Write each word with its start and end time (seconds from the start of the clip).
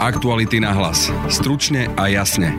Aktuality 0.00 0.64
na 0.64 0.72
hlas. 0.72 1.12
Stručne 1.28 1.92
a 1.92 2.08
jasne. 2.08 2.56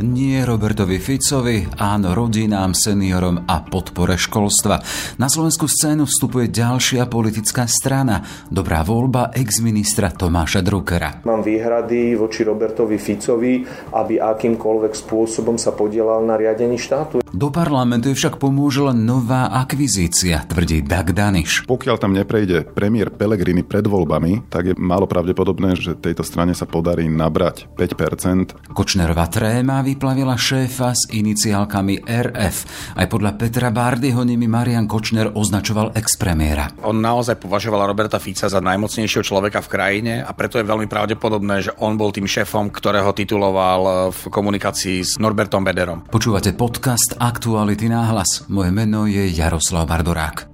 Nie 0.00 0.48
Robertovi 0.48 0.96
Ficovi, 0.96 1.68
áno 1.76 2.16
rodinám, 2.16 2.72
seniorom 2.72 3.44
a 3.44 3.60
podpore 3.60 4.16
školstva. 4.16 4.80
Na 5.20 5.28
slovenskú 5.28 5.68
scénu 5.68 6.08
vstupuje 6.08 6.48
ďalšia 6.48 7.04
politická 7.12 7.68
strana. 7.68 8.24
Dobrá 8.48 8.80
voľba 8.88 9.36
ex-ministra 9.36 10.16
Tomáša 10.16 10.64
Druckera. 10.64 11.20
Mám 11.28 11.44
výhrady 11.44 12.16
voči 12.16 12.40
Robertovi 12.40 12.96
Ficovi, 12.96 13.60
aby 13.92 14.16
akýmkoľvek 14.16 14.96
spôsobom 14.96 15.60
sa 15.60 15.76
podielal 15.76 16.24
na 16.24 16.40
riadení 16.40 16.80
štátu. 16.80 17.20
Do 17.36 17.52
parlamentu 17.52 18.08
je 18.08 18.16
však 18.16 18.40
pomôže 18.40 18.80
len 18.80 19.04
nová 19.04 19.52
akvizícia, 19.52 20.40
tvrdí 20.48 20.80
Dag 20.80 21.12
Daniš. 21.12 21.68
Pokiaľ 21.68 21.96
tam 22.00 22.16
neprejde 22.16 22.64
premiér 22.64 23.12
Pelegrini 23.12 23.60
pred 23.60 23.84
voľbami, 23.84 24.48
tak 24.48 24.72
je 24.72 24.74
málo 24.80 25.04
pravdepodobné, 25.04 25.76
že 25.76 26.00
tejto 26.00 26.24
strane 26.24 26.56
sa 26.56 26.64
podarí 26.64 27.04
nabrať 27.12 27.68
5%. 27.76 28.72
Kočnerová 28.72 29.28
tréma 29.28 29.84
vyplavila 29.84 30.32
šéfa 30.32 30.96
s 30.96 31.12
iniciálkami 31.12 32.08
RF. 32.08 32.56
Aj 32.96 33.04
podľa 33.04 33.36
Petra 33.36 33.68
Bardy 33.68 34.16
ho 34.16 34.24
nimi 34.24 34.48
Marian 34.48 34.88
Kočner 34.88 35.28
označoval 35.28 35.92
ex-premiéra. 35.92 36.72
On 36.88 36.96
naozaj 36.96 37.36
považoval 37.36 37.84
Roberta 37.84 38.16
Fica 38.16 38.48
za 38.48 38.64
najmocnejšieho 38.64 39.20
človeka 39.20 39.60
v 39.60 39.68
krajine 39.68 40.14
a 40.24 40.32
preto 40.32 40.56
je 40.56 40.64
veľmi 40.64 40.88
pravdepodobné, 40.88 41.68
že 41.68 41.76
on 41.84 42.00
bol 42.00 42.16
tým 42.16 42.24
šéfom, 42.24 42.72
ktorého 42.72 43.12
tituloval 43.12 44.08
v 44.08 44.20
komunikácii 44.32 45.04
s 45.04 45.10
Norbertom 45.20 45.60
Bederom. 45.60 46.00
Počúvate 46.08 46.56
podcast 46.56 47.25
Aktuality 47.26 47.90
náhlas. 47.90 48.46
Moje 48.46 48.70
meno 48.70 49.10
je 49.10 49.26
Jaroslav 49.34 49.82
Bardorák. 49.90 50.46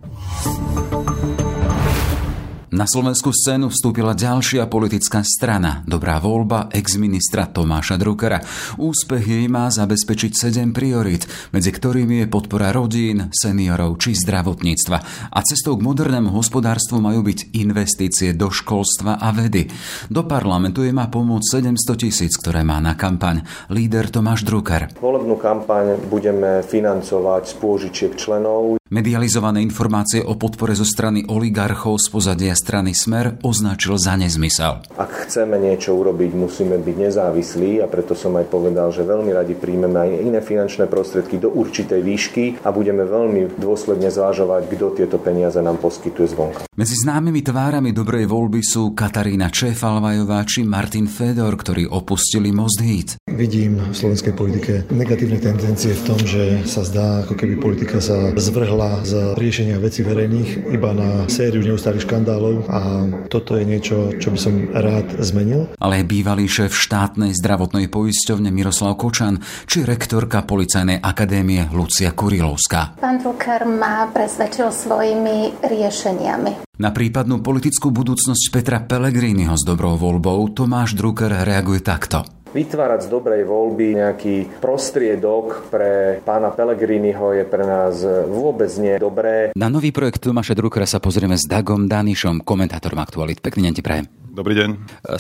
Na 2.72 2.88
slovenskú 2.88 3.36
scénu 3.36 3.68
vstúpila 3.68 4.16
ďalšia 4.16 4.64
politická 4.64 5.20
strana, 5.20 5.84
dobrá 5.84 6.16
voľba 6.16 6.72
ex-ministra 6.72 7.44
Tomáša 7.44 8.00
Druckera. 8.00 8.41
Úspech 8.80 9.28
jej 9.28 9.44
má 9.44 9.69
zabezpečiť 9.69 10.33
sedem 10.33 10.72
priorít, 10.72 11.28
medzi 11.52 11.69
ktorými 11.69 12.24
je 12.24 12.32
podpora 12.32 12.72
rodín, 12.72 13.28
seniorov 13.28 14.00
či 14.00 14.16
zdravotníctva. 14.16 14.98
A 15.36 15.38
cestou 15.44 15.77
k 15.77 15.84
modernému 15.84 16.32
hospodárstvu 16.32 16.97
majú 16.97 17.20
byť 17.28 17.52
investície 17.60 18.32
do 18.32 18.48
školstva 18.48 19.20
a 19.20 19.28
vedy. 19.36 19.69
Do 20.08 20.25
parlamentu 20.25 20.80
je 20.80 20.97
má 20.97 21.12
pomôcť 21.12 21.60
700 21.77 21.77
tisíc, 22.08 22.41
ktoré 22.41 22.64
má 22.64 22.80
na 22.80 22.97
kampaň. 22.97 23.44
Líder 23.69 24.08
Tomáš 24.08 24.48
Drucker. 24.48 24.97
Volebnú 24.97 25.36
kampaň 25.36 26.00
budeme 26.08 26.64
financovať 26.64 27.52
z 27.52 27.54
pôžičiek 27.60 28.12
členov. 28.16 28.81
Medializované 28.92 29.64
informácie 29.64 30.20
o 30.20 30.36
podpore 30.36 30.76
zo 30.76 30.84
strany 30.84 31.24
oligarchov 31.24 31.96
z 31.96 32.12
pozadia 32.12 32.52
strany 32.52 32.92
Smer 32.92 33.40
označil 33.40 33.96
za 33.96 34.20
nezmysel. 34.20 34.84
Ak 35.00 35.24
chceme 35.24 35.56
niečo 35.56 35.96
urobiť, 35.96 36.36
musíme 36.36 36.76
byť 36.76 36.96
nezávislí 37.08 37.80
a 37.80 37.88
preto 37.88 38.12
som 38.12 38.36
aj 38.36 38.52
povedal, 38.52 38.92
že 38.92 39.08
veľmi 39.08 39.32
radi 39.32 39.56
príjmeme 39.56 39.96
aj 39.96 40.10
iné 40.28 40.40
finančné 40.44 40.92
prostriedky 40.92 41.40
do 41.40 41.48
určitej 41.48 42.04
výšky 42.04 42.44
a 42.60 42.68
budeme 42.68 43.08
veľmi 43.08 43.56
dôsledne 43.56 44.12
zvážovať, 44.12 44.68
kto 44.68 44.86
tieto 45.00 45.16
peniaze 45.16 45.56
nám 45.64 45.80
poskytuje 45.80 46.28
zvonka. 46.28 46.60
Medzi 46.76 47.00
známymi 47.00 47.40
tvárami 47.40 47.96
dobrej 47.96 48.28
voľby 48.28 48.60
sú 48.60 48.92
Katarína 48.92 49.48
Čefalvajová 49.48 50.44
či 50.44 50.68
Martin 50.68 51.08
Fedor, 51.08 51.56
ktorí 51.56 51.88
opustili 51.88 52.52
Most 52.52 52.84
Heat. 52.84 53.16
Vidím 53.33 53.80
v 53.80 53.97
slovenskej 53.97 54.36
politike 54.36 54.72
negatívne 54.92 55.41
tendencie 55.41 55.97
v 55.97 56.05
tom, 56.05 56.20
že 56.20 56.61
sa 56.69 56.84
zdá, 56.84 57.25
ako 57.25 57.33
keby 57.33 57.56
politika 57.56 57.97
sa 57.97 58.28
zvrhla 58.36 59.00
z 59.08 59.33
riešenia 59.41 59.80
veci 59.80 60.05
verejných 60.05 60.69
iba 60.69 60.92
na 60.92 61.25
sériu 61.33 61.64
neustálých 61.64 62.05
škandálov 62.05 62.69
a 62.69 63.08
toto 63.33 63.56
je 63.56 63.64
niečo, 63.64 64.12
čo 64.20 64.28
by 64.36 64.38
som 64.38 64.55
rád 64.77 65.16
zmenil. 65.25 65.72
Ale 65.80 66.05
bývalý 66.05 66.44
šéf 66.44 66.77
štátnej 66.77 67.33
zdravotnej 67.33 67.88
poisťovne 67.88 68.53
Miroslav 68.53 69.00
Kočan 69.00 69.41
či 69.64 69.88
rektorka 69.88 70.44
Policajnej 70.44 71.00
akadémie 71.00 71.72
Lucia 71.72 72.12
Kurilovská. 72.12 73.00
Pán 73.00 73.25
Drucker 73.25 73.64
ma 73.64 74.12
presvedčil 74.12 74.69
svojimi 74.69 75.64
riešeniami. 75.64 76.69
Na 76.76 76.93
prípadnú 76.93 77.41
politickú 77.41 77.88
budúcnosť 77.88 78.44
Petra 78.53 78.84
Pellegriniho 78.84 79.56
s 79.56 79.64
dobrou 79.64 79.97
voľbou 79.97 80.53
Tomáš 80.53 80.99
Drucker 80.99 81.32
reaguje 81.32 81.81
takto. 81.81 82.41
Vytvárať 82.52 83.08
z 83.08 83.12
dobrej 83.12 83.48
voľby 83.48 83.96
nejaký 83.96 84.60
prostriedok 84.60 85.72
pre 85.72 86.20
pána 86.20 86.52
Pelegriniho 86.52 87.32
je 87.32 87.48
pre 87.48 87.64
nás 87.64 88.04
vôbec 88.28 88.68
nie 88.76 88.92
dobré. 89.00 89.56
Na 89.56 89.72
nový 89.72 89.88
projekt 89.88 90.20
Tomáša 90.20 90.52
Druckera 90.52 90.84
sa 90.84 91.00
pozrieme 91.00 91.40
s 91.40 91.48
Dagom 91.48 91.88
Danišom, 91.88 92.44
komentátorom 92.44 93.00
Aktualit. 93.00 93.40
Pekný 93.40 93.72
deň 93.72 93.72
ti 93.72 93.80
prajem. 93.80 94.04
Dobrý 94.32 94.56
deň. 94.56 94.68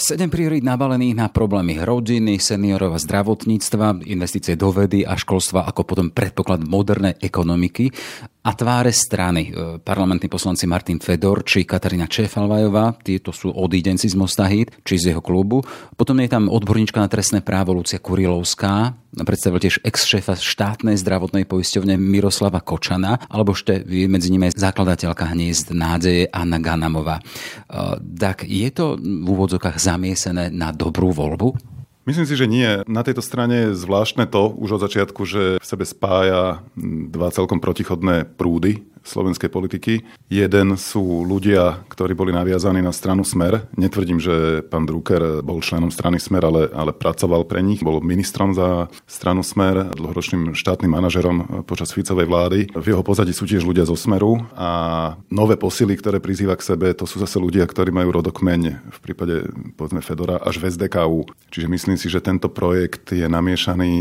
Sedem 0.00 0.32
priorít 0.32 0.64
nabalených 0.64 1.12
na 1.12 1.28
problémy 1.28 1.80
rodiny, 1.80 2.40
seniorov 2.40 2.96
a 2.96 3.00
zdravotníctva, 3.00 4.08
investície 4.08 4.56
do 4.56 4.72
vedy 4.72 5.04
a 5.04 5.16
školstva 5.16 5.68
ako 5.68 5.84
potom 5.84 6.08
predpoklad 6.12 6.64
modernej 6.64 7.20
ekonomiky 7.20 7.92
a 8.42 8.50
tváre 8.50 8.90
strany. 8.90 9.54
E, 9.54 9.78
parlamentní 9.78 10.26
poslanci 10.26 10.66
Martin 10.66 10.98
Fedor 10.98 11.46
či 11.46 11.62
Katarína 11.62 12.10
Čefalvajová, 12.10 12.98
tieto 12.98 13.30
sú 13.30 13.54
odídenci 13.54 14.10
z 14.10 14.18
Mostahit 14.18 14.74
či 14.82 14.98
z 14.98 15.14
jeho 15.14 15.22
klubu. 15.22 15.62
Potom 15.94 16.18
je 16.18 16.26
tam 16.26 16.50
odborníčka 16.50 16.98
na 16.98 17.06
trestné 17.06 17.38
právo 17.38 17.78
Lucia 17.78 18.02
Kurilovská, 18.02 18.98
predstavil 19.22 19.62
tiež 19.62 19.86
ex-šéfa 19.86 20.34
štátnej 20.34 20.98
zdravotnej 20.98 21.46
poisťovne 21.46 21.94
Miroslava 21.94 22.58
Kočana, 22.58 23.22
alebo 23.30 23.54
ešte 23.54 23.86
medzi 24.10 24.34
nimi 24.34 24.50
zakladateľka 24.50 25.30
hniezd 25.30 25.70
nádeje 25.70 26.26
Anna 26.34 26.58
Ganamová. 26.58 27.22
E, 27.22 27.24
tak 28.18 28.42
je 28.42 28.68
to 28.74 28.98
v 28.98 29.26
úvodzokách 29.26 29.78
zamiesené 29.78 30.50
na 30.50 30.74
dobrú 30.74 31.14
voľbu? 31.14 31.71
Myslím 32.02 32.26
si, 32.26 32.34
že 32.34 32.50
nie. 32.50 32.82
Na 32.90 33.06
tejto 33.06 33.22
strane 33.22 33.70
je 33.70 33.78
zvláštne 33.78 34.26
to 34.26 34.50
už 34.50 34.78
od 34.78 34.84
začiatku, 34.90 35.22
že 35.22 35.42
v 35.62 35.66
sebe 35.66 35.86
spája 35.86 36.66
dva 37.08 37.30
celkom 37.30 37.62
protichodné 37.62 38.26
prúdy 38.26 38.82
slovenskej 39.04 39.50
politiky. 39.52 40.02
Jeden 40.32 40.74
sú 40.80 41.26
ľudia, 41.26 41.84
ktorí 41.90 42.16
boli 42.16 42.30
naviazaní 42.32 42.80
na 42.80 42.94
stranu 42.94 43.22
Smer. 43.22 43.68
Netvrdím, 43.76 44.22
že 44.22 44.64
pán 44.66 44.88
Drucker 44.88 45.44
bol 45.44 45.60
členom 45.60 45.92
strany 45.92 46.18
Smer, 46.18 46.42
ale, 46.46 46.62
ale 46.72 46.94
pracoval 46.94 47.44
pre 47.44 47.60
nich. 47.60 47.84
Bol 47.84 48.00
ministrom 48.00 48.54
za 48.56 48.88
stranu 49.04 49.44
Smer, 49.44 49.92
dlhoročným 49.92 50.54
štátnym 50.56 50.90
manažerom 50.90 51.66
počas 51.66 51.92
Ficovej 51.92 52.26
vlády. 52.26 52.58
V 52.72 52.86
jeho 52.94 53.02
pozadí 53.04 53.34
sú 53.34 53.44
tiež 53.44 53.66
ľudia 53.66 53.84
zo 53.84 53.98
Smeru 53.98 54.42
a 54.56 54.70
nové 55.28 55.58
posily, 55.58 55.98
ktoré 55.98 56.22
prizýva 56.22 56.56
k 56.56 56.64
sebe, 56.64 56.94
to 56.96 57.04
sú 57.04 57.18
zase 57.20 57.36
ľudia, 57.36 57.66
ktorí 57.66 57.90
majú 57.90 58.22
rodokmeň 58.22 58.60
v 58.92 58.98
prípade 59.02 59.50
povedzme 59.76 60.00
Fedora 60.04 60.38
až 60.38 60.62
v 60.62 60.70
SDKU. 60.70 61.26
Čiže 61.52 61.66
myslím 61.68 61.96
si, 61.98 62.06
že 62.08 62.24
tento 62.24 62.48
projekt 62.48 63.12
je 63.12 63.26
namiešaný, 63.26 63.92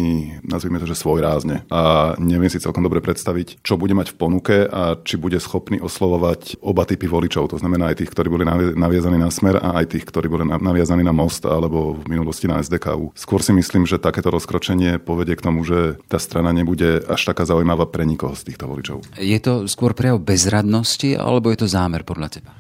nazvime 0.45 0.79
to, 0.79 0.87
že 0.87 0.99
svojrázne. 0.99 1.65
A 1.71 2.13
neviem 2.21 2.51
si 2.51 2.61
celkom 2.61 2.83
dobre 2.85 3.01
predstaviť, 3.03 3.63
čo 3.65 3.75
bude 3.75 3.95
mať 3.97 4.13
v 4.13 4.19
ponuke 4.19 4.57
a 4.67 4.90
či 4.99 5.15
bude 5.15 5.39
schopný 5.39 5.79
oslovovať 5.79 6.59
oba 6.59 6.83
typy 6.83 7.07
voličov, 7.07 7.51
to 7.51 7.57
znamená 7.57 7.91
aj 7.91 8.03
tých, 8.03 8.11
ktorí 8.11 8.27
boli 8.27 8.43
naviazaní 8.75 9.17
na 9.19 9.31
smer 9.31 9.59
a 9.59 9.79
aj 9.79 9.95
tých, 9.95 10.05
ktorí 10.07 10.27
boli 10.27 10.43
naviazaní 10.47 11.05
na 11.05 11.15
most 11.15 11.47
alebo 11.47 11.99
v 11.99 12.05
minulosti 12.11 12.49
na 12.49 12.59
SDKU. 12.59 13.15
Skôr 13.15 13.39
si 13.43 13.55
myslím, 13.55 13.87
že 13.87 14.01
takéto 14.01 14.31
rozkročenie 14.31 14.99
povedie 14.99 15.37
k 15.37 15.45
tomu, 15.45 15.63
že 15.63 15.99
tá 16.11 16.19
strana 16.19 16.51
nebude 16.51 17.03
až 17.07 17.31
taká 17.31 17.47
zaujímavá 17.47 17.87
pre 17.87 18.03
nikoho 18.03 18.35
z 18.35 18.51
týchto 18.51 18.67
voličov. 18.67 19.03
Je 19.17 19.39
to 19.39 19.67
skôr 19.71 19.95
prejav 19.95 20.21
bezradnosti 20.21 21.15
alebo 21.15 21.51
je 21.51 21.63
to 21.63 21.67
zámer 21.67 22.03
podľa 22.03 22.39
teba? 22.39 22.51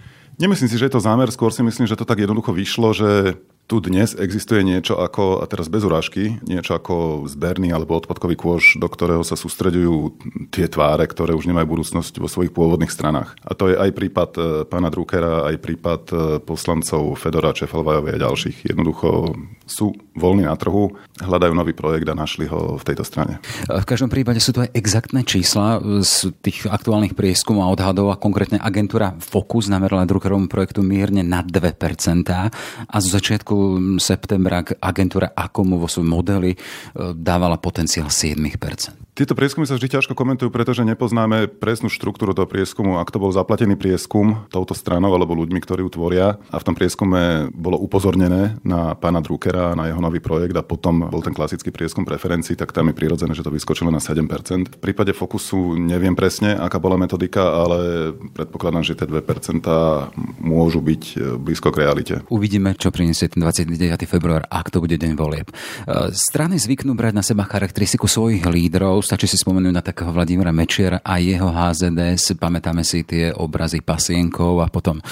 Nemyslím 0.41 0.73
si, 0.73 0.79
že 0.79 0.89
je 0.89 0.95
to 0.97 1.05
zámer, 1.05 1.29
skôr 1.29 1.53
si 1.53 1.61
myslím, 1.61 1.85
že 1.85 1.93
to 1.93 2.07
tak 2.07 2.17
jednoducho 2.17 2.49
vyšlo, 2.49 2.97
že 2.97 3.37
tu 3.71 3.79
dnes 3.79 4.11
existuje 4.19 4.67
niečo 4.67 4.99
ako, 4.99 5.39
a 5.39 5.47
teraz 5.47 5.71
bez 5.71 5.87
urážky, 5.87 6.43
niečo 6.43 6.75
ako 6.75 7.23
zberný 7.31 7.71
alebo 7.71 7.95
odpadkový 7.95 8.35
kôž, 8.35 8.75
do 8.75 8.91
ktorého 8.91 9.23
sa 9.23 9.39
sústreďujú 9.39 10.19
tie 10.51 10.67
tváre, 10.67 11.07
ktoré 11.07 11.31
už 11.31 11.47
nemajú 11.47 11.79
budúcnosť 11.79 12.19
vo 12.19 12.27
svojich 12.27 12.51
pôvodných 12.51 12.91
stranách. 12.91 13.39
A 13.39 13.55
to 13.55 13.71
je 13.71 13.79
aj 13.79 13.95
prípad 13.95 14.29
e, 14.35 14.41
pána 14.67 14.91
Druckera, 14.91 15.47
aj 15.47 15.55
prípad 15.63 16.01
e, 16.11 16.15
poslancov 16.43 17.15
Fedora 17.15 17.55
Čefalvajovej 17.55 18.19
a 18.19 18.23
ďalších. 18.27 18.57
Jednoducho 18.75 19.39
sú 19.63 19.95
voľní 20.19 20.43
na 20.43 20.59
trhu, 20.59 20.91
hľadajú 21.23 21.55
nový 21.55 21.71
projekt 21.71 22.11
a 22.11 22.15
našli 22.15 22.51
ho 22.51 22.75
v 22.75 22.83
tejto 22.83 23.07
strane. 23.07 23.39
V 23.71 23.87
každom 23.87 24.11
prípade 24.11 24.43
sú 24.43 24.51
to 24.51 24.67
aj 24.67 24.75
exaktné 24.75 25.23
čísla 25.23 25.79
z 26.03 26.35
tých 26.43 26.67
aktuálnych 26.67 27.15
prieskumov 27.15 27.71
a 27.71 27.71
odhadov 27.71 28.11
a 28.11 28.19
konkrétne 28.19 28.59
agentúra 28.59 29.15
Focus 29.23 29.71
namerala 29.71 30.03
Druckerovom 30.03 30.51
projektu 30.51 30.83
mierne 30.83 31.23
na 31.23 31.39
2% 31.39 31.63
a 32.27 32.97
zo 32.99 33.09
začiatku 33.15 33.50
septembra 33.97 34.61
agentúra 34.79 35.33
Akomu 35.33 35.81
vo 35.81 35.89
svojom 35.89 36.09
modeli 36.09 36.51
e, 36.53 36.57
dávala 37.17 37.57
potenciál 37.57 38.07
7%. 38.07 39.00
Tieto 39.11 39.35
prieskumy 39.35 39.67
sa 39.67 39.75
vždy 39.75 39.99
ťažko 39.99 40.15
komentujú, 40.15 40.47
pretože 40.55 40.87
nepoznáme 40.87 41.51
presnú 41.51 41.91
štruktúru 41.91 42.31
toho 42.31 42.47
prieskumu. 42.47 42.95
Ak 42.95 43.11
to 43.11 43.19
bol 43.19 43.27
zaplatený 43.27 43.75
prieskum 43.75 44.47
touto 44.47 44.71
stranou 44.71 45.11
alebo 45.11 45.35
ľuďmi, 45.35 45.59
ktorí 45.59 45.83
ju 45.83 45.91
tvoria 45.91 46.39
a 46.47 46.55
v 46.55 46.63
tom 46.63 46.79
prieskume 46.79 47.51
bolo 47.51 47.75
upozornené 47.75 48.55
na 48.63 48.95
pána 48.95 49.19
Druckera, 49.19 49.75
na 49.75 49.91
jeho 49.91 49.99
nový 49.99 50.23
projekt 50.23 50.55
a 50.55 50.63
potom 50.63 51.11
bol 51.11 51.19
ten 51.19 51.35
klasický 51.35 51.75
prieskum 51.75 52.07
preferencií, 52.07 52.55
tak 52.55 52.71
tam 52.71 52.87
je 52.87 52.95
prirodzené, 52.95 53.35
že 53.35 53.43
to 53.43 53.51
vyskočilo 53.51 53.91
na 53.91 53.99
7%. 53.99 54.23
V 54.23 54.79
prípade 54.79 55.11
Fokusu 55.11 55.75
neviem 55.75 56.15
presne, 56.15 56.55
aká 56.55 56.79
bola 56.79 56.95
metodika, 56.95 57.51
ale 57.51 58.15
predpokladám, 58.31 58.87
že 58.87 58.95
tie 58.95 59.11
2% 59.11 59.19
môžu 60.39 60.79
byť 60.79 61.03
e, 61.03 61.15
blízko 61.35 61.75
k 61.75 61.83
realite. 61.83 62.15
Uvidíme, 62.31 62.79
čo 62.79 62.95
priniesie 62.95 63.27
ten 63.27 63.43
29. 63.43 63.75
február, 64.07 64.47
ak 64.47 64.71
to 64.71 64.79
bude 64.79 64.95
deň 64.95 65.19
volieb. 65.19 65.51
E, 65.51 66.15
strany 66.15 66.55
zvyknú 66.55 66.95
brať 66.95 67.11
na 67.11 67.23
seba 67.27 67.43
charakteristiku 67.43 68.07
svojich 68.07 68.47
lídrov, 68.47 69.00
Stačí 69.01 69.25
si 69.25 69.35
spomenúť 69.35 69.73
na 69.73 69.81
takého 69.81 70.13
Vladimíra 70.13 70.53
Mečiera 70.53 71.01
a 71.01 71.17
jeho 71.17 71.49
HZDS. 71.49 72.37
Pamätáme 72.37 72.85
si 72.85 73.01
tie 73.01 73.33
obrazy 73.33 73.81
pasienkov 73.81 74.61
a 74.61 74.69
potom 74.69 75.01
e, 75.01 75.03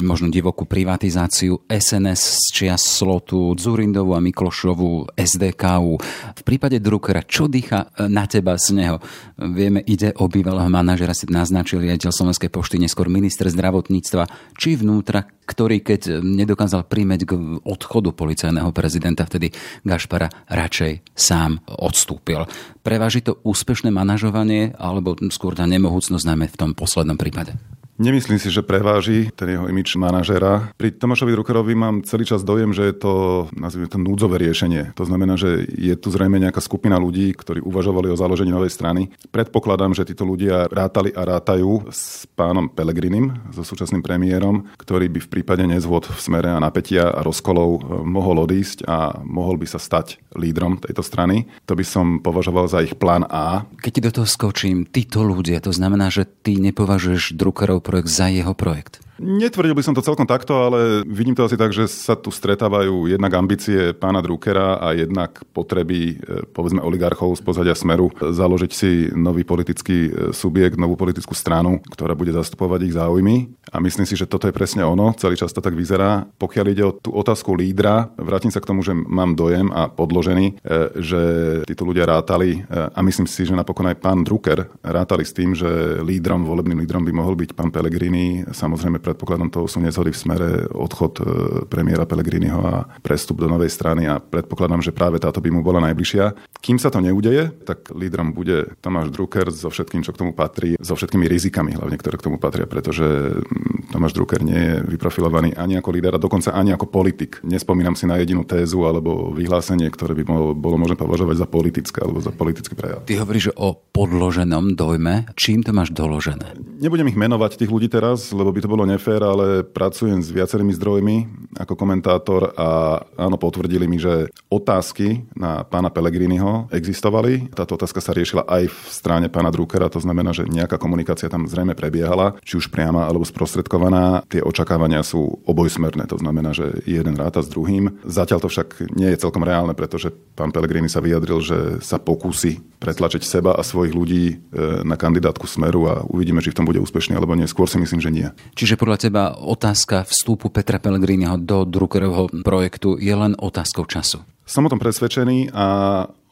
možno 0.00 0.32
divokú 0.32 0.64
privatizáciu 0.64 1.68
SNS 1.68 2.20
z 2.40 2.44
čias 2.56 2.80
slotu, 2.80 3.52
Zurindovu 3.52 4.16
a 4.16 4.24
Miklošovu, 4.24 5.12
SDKU. 5.12 5.92
V 6.32 6.42
prípade 6.42 6.80
Druckera, 6.80 7.20
čo 7.28 7.44
dýcha 7.44 7.92
e, 7.92 8.08
na 8.08 8.24
teba 8.24 8.56
z 8.56 8.72
neho? 8.72 8.96
Vieme, 9.36 9.84
ide 9.84 10.16
o 10.16 10.30
bývalého 10.32 10.72
manažera, 10.72 11.12
si 11.12 11.28
naznačili 11.28 11.92
riaditeľ 11.92 12.10
Slovenskej 12.16 12.48
pošty, 12.48 12.80
neskôr 12.80 13.12
minister 13.12 13.52
zdravotníctva, 13.52 14.56
či 14.56 14.80
vnútra, 14.80 15.28
ktorý 15.42 15.82
keď 15.82 16.22
nedokázal 16.22 16.86
príjmeť 16.86 17.20
k 17.26 17.32
odchodu 17.66 18.14
policajného 18.14 18.70
prezidenta, 18.70 19.26
vtedy 19.26 19.50
Gašpara 19.82 20.30
radšej 20.48 21.12
sám 21.12 21.58
odstúpil. 21.66 22.46
Prevaž 22.82 23.01
Preváži 23.02 23.26
to 23.26 23.42
úspešné 23.42 23.90
manažovanie 23.90 24.78
alebo 24.78 25.18
skôr 25.26 25.58
tá 25.58 25.66
nemohúcnosť 25.66 26.22
najmä 26.22 26.46
v 26.46 26.54
tom 26.54 26.70
poslednom 26.70 27.18
prípade? 27.18 27.58
Nemyslím 28.00 28.40
si, 28.40 28.48
že 28.48 28.64
preváži 28.64 29.28
ten 29.36 29.52
jeho 29.52 29.68
imič 29.68 30.00
manažera. 30.00 30.72
Pri 30.80 30.96
Tomášovi 30.96 31.36
Druckerovi 31.36 31.76
mám 31.76 32.00
celý 32.08 32.24
čas 32.24 32.40
dojem, 32.40 32.72
že 32.72 32.88
je 32.88 32.94
to, 32.96 33.14
nazvime 33.52 33.84
to, 33.84 34.00
núdzové 34.00 34.40
riešenie. 34.40 34.96
To 34.96 35.04
znamená, 35.04 35.36
že 35.36 35.68
je 35.68 35.92
tu 36.00 36.08
zrejme 36.08 36.40
nejaká 36.40 36.64
skupina 36.64 36.96
ľudí, 36.96 37.36
ktorí 37.36 37.60
uvažovali 37.60 38.08
o 38.08 38.16
založení 38.16 38.48
novej 38.48 38.72
strany. 38.72 39.12
Predpokladám, 39.28 39.92
že 39.92 40.08
títo 40.08 40.24
ľudia 40.24 40.72
rátali 40.72 41.12
a 41.12 41.28
rátajú 41.28 41.92
s 41.92 42.24
pánom 42.32 42.72
Pelegrinim, 42.72 43.36
so 43.52 43.60
súčasným 43.60 44.00
premiérom, 44.00 44.72
ktorý 44.80 45.12
by 45.12 45.20
v 45.28 45.30
prípade 45.38 45.68
nezvod 45.68 46.08
v 46.08 46.16
smere 46.16 46.48
a 46.48 46.64
napätia 46.64 47.12
a 47.12 47.20
rozkolov 47.20 47.70
eh, 47.76 47.80
mohol 48.08 48.48
odísť 48.48 48.88
a 48.88 49.20
mohol 49.20 49.60
by 49.60 49.68
sa 49.68 49.76
stať 49.76 50.16
lídrom 50.32 50.80
tejto 50.80 51.04
strany. 51.04 51.44
To 51.68 51.76
by 51.76 51.84
som 51.84 52.24
považoval 52.24 52.72
za 52.72 52.80
ich 52.80 52.96
plán 52.96 53.28
A. 53.28 53.68
Keď 53.84 53.92
ti 53.92 54.00
do 54.00 54.12
toho 54.16 54.24
skočím, 54.24 54.88
títo 54.88 55.20
ľudia, 55.20 55.60
to 55.60 55.76
znamená, 55.76 56.08
že 56.08 56.24
ty 56.24 56.56
nepovažuješ 56.56 57.36
Druckerov 57.36 57.81
projekt 57.82 58.08
za 58.08 58.26
jeho 58.30 58.54
projekt. 58.54 59.02
Netvrdil 59.22 59.78
by 59.78 59.86
som 59.86 59.94
to 59.94 60.02
celkom 60.02 60.26
takto, 60.26 60.66
ale 60.66 61.06
vidím 61.06 61.38
to 61.38 61.46
asi 61.46 61.54
tak, 61.54 61.70
že 61.70 61.86
sa 61.86 62.18
tu 62.18 62.34
stretávajú 62.34 63.06
jednak 63.06 63.30
ambície 63.38 63.94
pána 63.94 64.18
Druckera 64.18 64.82
a 64.82 64.90
jednak 64.98 65.46
potreby, 65.54 66.18
e, 66.18 66.42
povedzme, 66.50 66.82
oligarchov 66.82 67.38
z 67.38 67.42
pozadia 67.46 67.78
Smeru 67.78 68.10
založiť 68.18 68.72
si 68.74 69.14
nový 69.14 69.46
politický 69.46 70.10
e, 70.10 70.10
subjekt, 70.34 70.74
novú 70.74 70.98
politickú 70.98 71.38
stranu, 71.38 71.78
ktorá 71.94 72.18
bude 72.18 72.34
zastupovať 72.34 72.80
ich 72.82 72.98
záujmy. 72.98 73.54
A 73.70 73.78
myslím 73.78 74.04
si, 74.04 74.18
že 74.18 74.26
toto 74.26 74.50
je 74.50 74.56
presne 74.56 74.82
ono. 74.82 75.14
Celý 75.14 75.38
čas 75.38 75.54
to 75.54 75.62
tak 75.62 75.78
vyzerá. 75.78 76.26
Pokiaľ 76.26 76.66
ide 76.74 76.82
o 76.82 76.92
tú 76.98 77.14
otázku 77.14 77.54
lídra, 77.54 78.10
vrátim 78.18 78.50
sa 78.50 78.58
k 78.58 78.68
tomu, 78.74 78.82
že 78.82 78.90
mám 78.92 79.38
dojem 79.38 79.70
a 79.70 79.86
podložený, 79.86 80.46
e, 80.50 80.54
že 80.98 81.22
títo 81.70 81.86
ľudia 81.86 82.10
rátali 82.10 82.66
a 82.72 82.98
myslím 83.06 83.30
si, 83.30 83.46
že 83.46 83.54
napokon 83.54 83.86
aj 83.86 84.02
pán 84.02 84.26
Drucker 84.26 84.66
rátali 84.82 85.22
s 85.22 85.30
tým, 85.30 85.54
že 85.54 86.02
lídrom, 86.02 86.42
volebným 86.42 86.82
lídrom 86.82 87.06
by 87.06 87.12
mohol 87.14 87.38
byť 87.38 87.54
pán 87.54 87.70
Pellegrini, 87.70 88.42
samozrejme 88.50 88.98
pre 88.98 89.11
predpokladom 89.12 89.52
toho 89.52 89.68
sú 89.68 89.84
nezhody 89.84 90.08
v 90.08 90.18
smere 90.18 90.48
odchod 90.72 91.20
e, 91.20 91.24
premiéra 91.68 92.08
Pellegriniho 92.08 92.60
a 92.64 92.88
prestup 93.04 93.44
do 93.44 93.46
novej 93.52 93.68
strany 93.68 94.08
a 94.08 94.16
predpokladám, 94.16 94.80
že 94.80 94.96
práve 94.96 95.20
táto 95.20 95.44
by 95.44 95.52
mu 95.52 95.60
bola 95.60 95.84
najbližšia. 95.84 96.56
Kým 96.64 96.80
sa 96.80 96.88
to 96.88 97.04
neudeje, 97.04 97.52
tak 97.68 97.92
lídrom 97.92 98.32
bude 98.32 98.72
Tomáš 98.80 99.12
Drucker 99.12 99.52
so 99.52 99.68
všetkým, 99.68 100.00
čo 100.00 100.16
k 100.16 100.24
tomu 100.24 100.32
patrí, 100.32 100.80
so 100.80 100.96
všetkými 100.96 101.28
rizikami, 101.28 101.76
hlavne 101.76 102.00
ktoré 102.00 102.16
k 102.16 102.26
tomu 102.32 102.40
patria, 102.40 102.64
pretože 102.64 103.04
mm, 103.04 103.92
Tomáš 103.92 104.16
Drucker 104.16 104.40
nie 104.40 104.56
je 104.56 104.74
vyprofilovaný 104.96 105.52
ani 105.60 105.76
ako 105.76 105.90
líder 105.92 106.16
a 106.16 106.22
dokonca 106.22 106.56
ani 106.56 106.72
ako 106.72 106.88
politik. 106.88 107.44
Nespomínam 107.44 107.92
si 107.92 108.08
na 108.08 108.16
jedinú 108.16 108.48
tézu 108.48 108.88
alebo 108.88 109.36
vyhlásenie, 109.36 109.92
ktoré 109.92 110.16
by 110.16 110.56
bolo 110.56 110.76
možné 110.80 110.96
považovať 110.96 111.36
za 111.44 111.46
politické 111.50 112.00
alebo 112.00 112.24
za 112.24 112.32
politický 112.32 112.72
prejav. 112.72 113.04
Ty 113.04 113.20
hovoríš 113.20 113.52
o 113.60 113.76
podloženom 113.92 114.72
dojme. 114.72 115.28
Čím 115.36 115.66
to 115.66 115.76
máš 115.76 115.92
doložené? 115.92 116.56
Nebudem 116.80 117.10
ich 117.10 117.18
menovať 117.18 117.60
tých 117.60 117.70
ľudí 117.70 117.90
teraz, 117.90 118.30
lebo 118.30 118.54
by 118.54 118.60
to 118.62 118.70
bolo 118.70 118.86
nef- 118.86 119.01
nefér, 119.02 119.26
ale 119.26 119.66
pracujem 119.66 120.22
s 120.22 120.30
viacerými 120.30 120.70
zdrojmi 120.78 121.16
ako 121.58 121.74
komentátor 121.74 122.54
a 122.54 123.02
áno, 123.18 123.34
potvrdili 123.34 123.90
mi, 123.90 123.98
že 123.98 124.30
otázky 124.46 125.26
na 125.34 125.66
pána 125.66 125.90
Pellegriniho 125.90 126.70
existovali. 126.70 127.50
Táto 127.50 127.74
otázka 127.74 127.98
sa 127.98 128.14
riešila 128.14 128.46
aj 128.46 128.70
v 128.70 128.78
strane 128.88 129.26
pána 129.26 129.50
Druckera, 129.50 129.90
to 129.90 129.98
znamená, 129.98 130.30
že 130.30 130.46
nejaká 130.46 130.78
komunikácia 130.78 131.26
tam 131.26 131.50
zrejme 131.50 131.74
prebiehala, 131.74 132.38
či 132.46 132.56
už 132.62 132.70
priama 132.70 133.10
alebo 133.10 133.26
sprostredkovaná. 133.26 134.22
Tie 134.30 134.40
očakávania 134.40 135.02
sú 135.02 135.42
obojsmerné, 135.44 136.06
to 136.06 136.16
znamená, 136.16 136.54
že 136.54 136.78
jeden 136.86 137.18
ráta 137.18 137.42
s 137.42 137.50
druhým. 137.50 138.00
Zatiaľ 138.06 138.46
to 138.46 138.48
však 138.48 138.94
nie 138.94 139.10
je 139.10 139.20
celkom 139.20 139.42
reálne, 139.42 139.74
pretože 139.74 140.14
pán 140.38 140.54
Pellegrini 140.54 140.86
sa 140.86 141.02
vyjadril, 141.02 141.42
že 141.42 141.58
sa 141.82 141.98
pokúsi 141.98 142.62
pretlačiť 142.80 143.22
seba 143.22 143.54
a 143.54 143.62
svojich 143.62 143.94
ľudí 143.94 144.24
e, 144.26 144.34
na 144.82 144.96
kandidátku 144.98 145.44
Smeru 145.44 145.86
a 145.86 146.02
uvidíme, 146.02 146.42
či 146.42 146.50
v 146.50 146.58
tom 146.62 146.66
bude 146.66 146.80
úspešný 146.82 147.14
alebo 147.14 147.36
nie. 147.36 147.46
Skôr 147.46 147.70
si 147.70 147.78
myslím, 147.78 148.00
že 148.00 148.10
nie. 148.10 148.28
Čiže 148.58 148.80
podľa 148.82 148.98
teba 148.98 149.24
otázka 149.38 150.02
vstupu 150.02 150.50
Petra 150.50 150.82
Pellegriniho 150.82 151.38
do 151.38 151.62
Druckerovho 151.62 152.42
projektu 152.42 152.98
je 152.98 153.14
len 153.14 153.38
otázkou 153.38 153.86
času? 153.86 154.26
Som 154.42 154.66
o 154.66 154.72
tom 154.74 154.82
presvedčený 154.82 155.54
a 155.54 155.66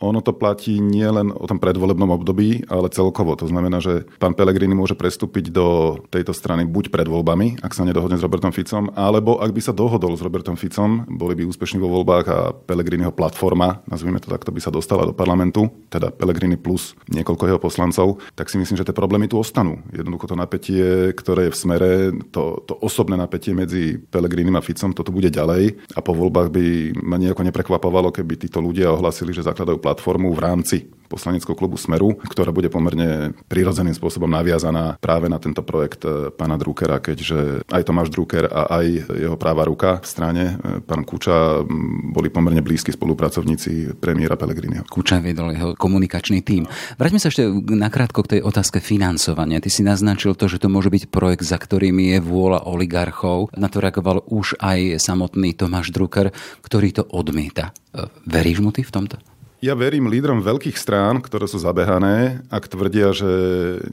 ono 0.01 0.25
to 0.25 0.33
platí 0.33 0.81
nielen 0.81 1.29
o 1.37 1.45
tom 1.45 1.61
predvolebnom 1.61 2.09
období, 2.09 2.65
ale 2.73 2.89
celkovo. 2.89 3.37
To 3.37 3.45
znamená, 3.45 3.85
že 3.85 4.09
pán 4.17 4.33
Pelegrini 4.33 4.73
môže 4.73 4.97
prestúpiť 4.97 5.53
do 5.53 6.01
tejto 6.09 6.33
strany 6.33 6.65
buď 6.65 6.89
pred 6.89 7.05
voľbami, 7.05 7.61
ak 7.61 7.77
sa 7.77 7.85
nedohodne 7.85 8.17
s 8.17 8.25
Robertom 8.25 8.51
Ficom, 8.51 8.89
alebo 8.97 9.37
ak 9.39 9.53
by 9.53 9.61
sa 9.61 9.77
dohodol 9.77 10.17
s 10.17 10.25
Robertom 10.25 10.57
Ficom, 10.57 11.05
boli 11.05 11.37
by 11.37 11.45
úspešní 11.45 11.77
vo 11.77 11.93
voľbách 11.93 12.27
a 12.33 12.39
Pelegriniho 12.57 13.13
platforma, 13.13 13.85
nazvime 13.85 14.25
to 14.25 14.33
takto, 14.33 14.49
by 14.49 14.65
sa 14.65 14.73
dostala 14.73 15.05
do 15.05 15.13
parlamentu, 15.13 15.69
teda 15.93 16.09
Pelegrini 16.09 16.57
plus 16.57 16.97
niekoľko 17.13 17.45
jeho 17.45 17.61
poslancov, 17.61 18.25
tak 18.33 18.49
si 18.49 18.57
myslím, 18.57 18.81
že 18.81 18.89
tie 18.89 18.97
problémy 18.97 19.29
tu 19.29 19.37
ostanú. 19.37 19.85
Jednoducho 19.93 20.33
to 20.33 20.37
napätie, 20.41 21.13
ktoré 21.13 21.53
je 21.53 21.55
v 21.55 21.61
smere, 21.61 21.91
to, 22.33 22.65
to 22.65 22.73
osobné 22.81 23.21
napätie 23.21 23.53
medzi 23.53 24.01
Pelegrinim 24.01 24.57
a 24.57 24.65
Ficom, 24.65 24.97
toto 24.97 25.13
bude 25.13 25.29
ďalej 25.29 25.77
a 25.93 26.01
po 26.01 26.17
voľbách 26.17 26.49
by 26.49 26.65
ma 27.05 27.21
nejako 27.21 27.45
neprekvapovalo, 27.45 28.09
keby 28.09 28.49
títo 28.49 28.65
ľudia 28.65 28.97
ohlasili, 28.97 29.37
že 29.37 29.45
zakladajú 29.45 29.77
platformu 29.77 29.90
v 29.99 30.39
rámci 30.39 31.01
poslaneckého 31.11 31.59
klubu 31.59 31.75
Smeru, 31.75 32.15
ktorá 32.15 32.55
bude 32.55 32.71
pomerne 32.71 33.35
prirodzeným 33.51 33.99
spôsobom 33.99 34.31
naviazaná 34.31 34.95
práve 35.03 35.27
na 35.27 35.43
tento 35.43 35.67
projekt 35.67 36.07
e, 36.07 36.31
pána 36.31 36.55
Druckera, 36.55 37.03
keďže 37.03 37.67
aj 37.67 37.83
Tomáš 37.83 38.15
Drucker 38.15 38.47
a 38.47 38.79
aj 38.79 38.87
jeho 39.19 39.35
práva 39.35 39.67
ruka 39.67 39.99
v 39.99 40.07
strane, 40.07 40.45
e, 40.55 40.79
pán 40.79 41.03
Kuča, 41.03 41.67
boli 42.15 42.31
pomerne 42.31 42.63
blízki 42.63 42.95
spolupracovníci 42.95 43.99
premiéra 43.99 44.39
Pellegriniho. 44.39 44.87
Kuča 44.87 45.19
viedol 45.19 45.51
jeho 45.51 45.75
komunikačný 45.75 46.47
tím. 46.47 46.71
Vráťme 46.95 47.19
sa 47.19 47.35
ešte 47.35 47.51
nakrátko 47.75 48.23
k 48.23 48.39
tej 48.39 48.41
otázke 48.47 48.79
financovania. 48.79 49.59
Ty 49.59 49.71
si 49.75 49.83
naznačil 49.83 50.39
to, 50.39 50.47
že 50.47 50.63
to 50.63 50.71
môže 50.71 50.95
byť 50.95 51.11
projekt, 51.11 51.43
za 51.43 51.59
ktorými 51.59 52.15
je 52.15 52.19
vôľa 52.23 52.71
oligarchov. 52.71 53.51
Na 53.59 53.67
to 53.67 53.83
reagoval 53.83 54.23
už 54.31 54.55
aj 54.63 55.03
samotný 55.03 55.59
Tomáš 55.59 55.91
Drucker, 55.91 56.31
ktorý 56.63 56.89
to 56.95 57.03
odmieta. 57.11 57.75
E, 57.91 58.07
veríš 58.31 58.63
mu 58.63 58.71
ty 58.71 58.87
v 58.87 58.95
tomto? 58.95 59.19
Ja 59.61 59.77
verím 59.77 60.09
lídrom 60.09 60.41
veľkých 60.41 60.73
strán, 60.73 61.21
ktoré 61.21 61.45
sú 61.45 61.61
zabehané, 61.61 62.41
ak 62.49 62.65
tvrdia, 62.65 63.13
že 63.13 63.29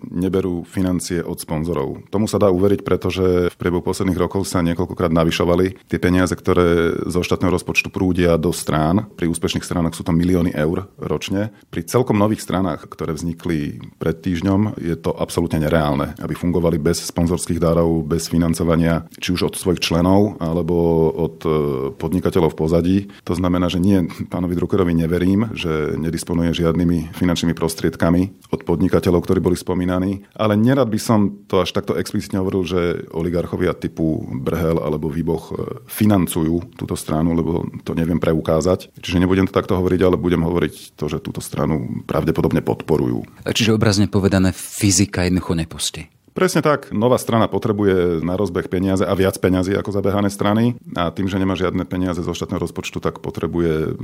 neberú 0.07 0.63
financie 0.63 1.19
od 1.19 1.43
sponzorov. 1.43 2.07
Tomu 2.07 2.31
sa 2.31 2.39
dá 2.39 2.47
uveriť, 2.47 2.87
pretože 2.87 3.51
v 3.51 3.59
priebehu 3.59 3.83
posledných 3.83 4.15
rokov 4.15 4.47
sa 4.47 4.63
niekoľkokrát 4.63 5.11
navyšovali 5.11 5.91
tie 5.91 5.99
peniaze, 5.99 6.31
ktoré 6.31 6.95
zo 7.11 7.19
štátneho 7.19 7.51
rozpočtu 7.51 7.91
prúdia 7.91 8.39
do 8.39 8.55
strán. 8.55 9.11
Pri 9.19 9.27
úspešných 9.27 9.67
stranách 9.67 9.99
sú 9.99 10.07
to 10.07 10.15
milióny 10.15 10.55
eur 10.55 10.87
ročne. 11.03 11.51
Pri 11.67 11.83
celkom 11.83 12.15
nových 12.15 12.47
stranách, 12.47 12.87
ktoré 12.87 13.11
vznikli 13.11 13.83
pred 13.99 14.23
týždňom, 14.23 14.79
je 14.79 14.95
to 14.95 15.11
absolútne 15.19 15.59
nereálne, 15.59 16.15
aby 16.23 16.31
fungovali 16.31 16.79
bez 16.79 17.03
sponzorských 17.11 17.59
darov, 17.59 18.07
bez 18.07 18.31
financovania, 18.31 19.03
či 19.19 19.35
už 19.35 19.51
od 19.51 19.59
svojich 19.59 19.83
členov 19.83 20.39
alebo 20.39 21.11
od 21.11 21.35
e, 21.43 21.49
podnikateľov 21.91 22.55
v 22.55 22.59
pozadí. 22.63 22.97
To 23.27 23.35
znamená, 23.35 23.67
že 23.67 23.83
nie 23.83 24.07
pánovi 24.31 24.55
Druckerovi 24.55 24.95
neverím, 24.95 25.56
že 25.57 25.97
nedisponuje 25.97 26.53
žiadnymi 26.53 27.17
finančnými 27.17 27.57
prostriedkami 27.57 28.53
od 28.53 28.61
podnikateľov, 28.63 29.25
ktorí 29.25 29.39
boli 29.41 29.57
spomínaní. 29.57 30.23
Ale 30.37 30.55
nerad 30.55 30.87
by 30.87 30.99
som 31.01 31.43
to 31.49 31.59
až 31.65 31.73
takto 31.73 31.97
explicitne 31.97 32.39
hovoril, 32.39 32.63
že 32.63 33.09
oligarchovia 33.11 33.73
typu 33.73 34.23
Brhel 34.37 34.77
alebo 34.79 35.09
Výboch 35.09 35.51
e, 35.51 35.53
financujú 35.89 36.77
túto 36.77 36.93
stranu, 36.93 37.33
lebo 37.33 37.65
to 37.81 37.97
neviem 37.97 38.21
preukázať. 38.21 38.93
Čiže 39.01 39.25
nebudem 39.25 39.49
to 39.49 39.57
takto 39.57 39.75
hovoriť, 39.75 39.99
ale 40.05 40.15
budem 40.21 40.45
hovoriť 40.45 40.95
to, 40.95 41.05
že 41.09 41.19
túto 41.19 41.41
stranu 41.41 42.05
pravdepodobne 42.05 42.61
podporujú. 42.61 43.25
Čiže 43.43 43.75
obrazne 43.75 44.07
povedané, 44.07 44.53
fyzika 44.53 45.25
jednoducho 45.25 45.53
nepustí. 45.57 46.01
Presne 46.37 46.61
tak. 46.61 46.93
Nová 46.93 47.17
strana 47.17 47.49
potrebuje 47.49 48.21
na 48.21 48.37
rozbeh 48.37 48.69
peniaze 48.69 49.01
a 49.01 49.09
viac 49.17 49.41
peniazy 49.41 49.73
ako 49.73 49.89
zabehané 49.89 50.29
strany 50.29 50.77
a 50.93 51.09
tým, 51.09 51.25
že 51.25 51.41
nemá 51.41 51.57
žiadne 51.57 51.81
peniaze 51.89 52.21
zo 52.21 52.29
štátneho 52.29 52.61
rozpočtu, 52.61 53.01
tak 53.01 53.25
potrebuje 53.25 53.97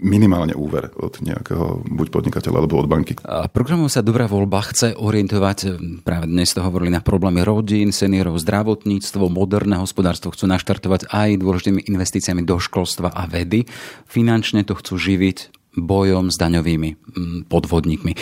minimálne 0.00 0.56
úver 0.56 0.96
od 0.96 1.20
nejakého 1.20 1.84
buď 1.84 2.08
podnikateľa 2.08 2.64
alebo 2.64 2.80
od 2.80 2.88
banky. 2.88 3.20
A 3.28 3.52
programom 3.52 3.92
sa 3.92 4.00
Dobrá 4.00 4.24
voľba 4.24 4.64
chce 4.64 4.96
orientovať, 4.96 5.76
práve 6.00 6.24
dnes 6.24 6.56
to 6.56 6.64
hovorili 6.64 6.88
na 6.88 7.04
problémy 7.04 7.44
rodín, 7.44 7.92
seniorov, 7.92 8.40
zdravotníctvo, 8.40 9.28
moderné 9.28 9.76
hospodárstvo 9.76 10.32
chcú 10.32 10.48
naštartovať 10.48 11.12
aj 11.12 11.36
dôležitými 11.36 11.84
investíciami 11.84 12.48
do 12.48 12.56
školstva 12.64 13.12
a 13.12 13.28
vedy. 13.28 13.68
Finančne 14.08 14.64
to 14.64 14.72
chcú 14.72 14.96
živiť 14.96 15.63
bojom 15.76 16.30
s 16.30 16.36
daňovými 16.38 16.90
mm, 16.94 17.38
podvodníkmi. 17.50 18.12
E, 18.14 18.18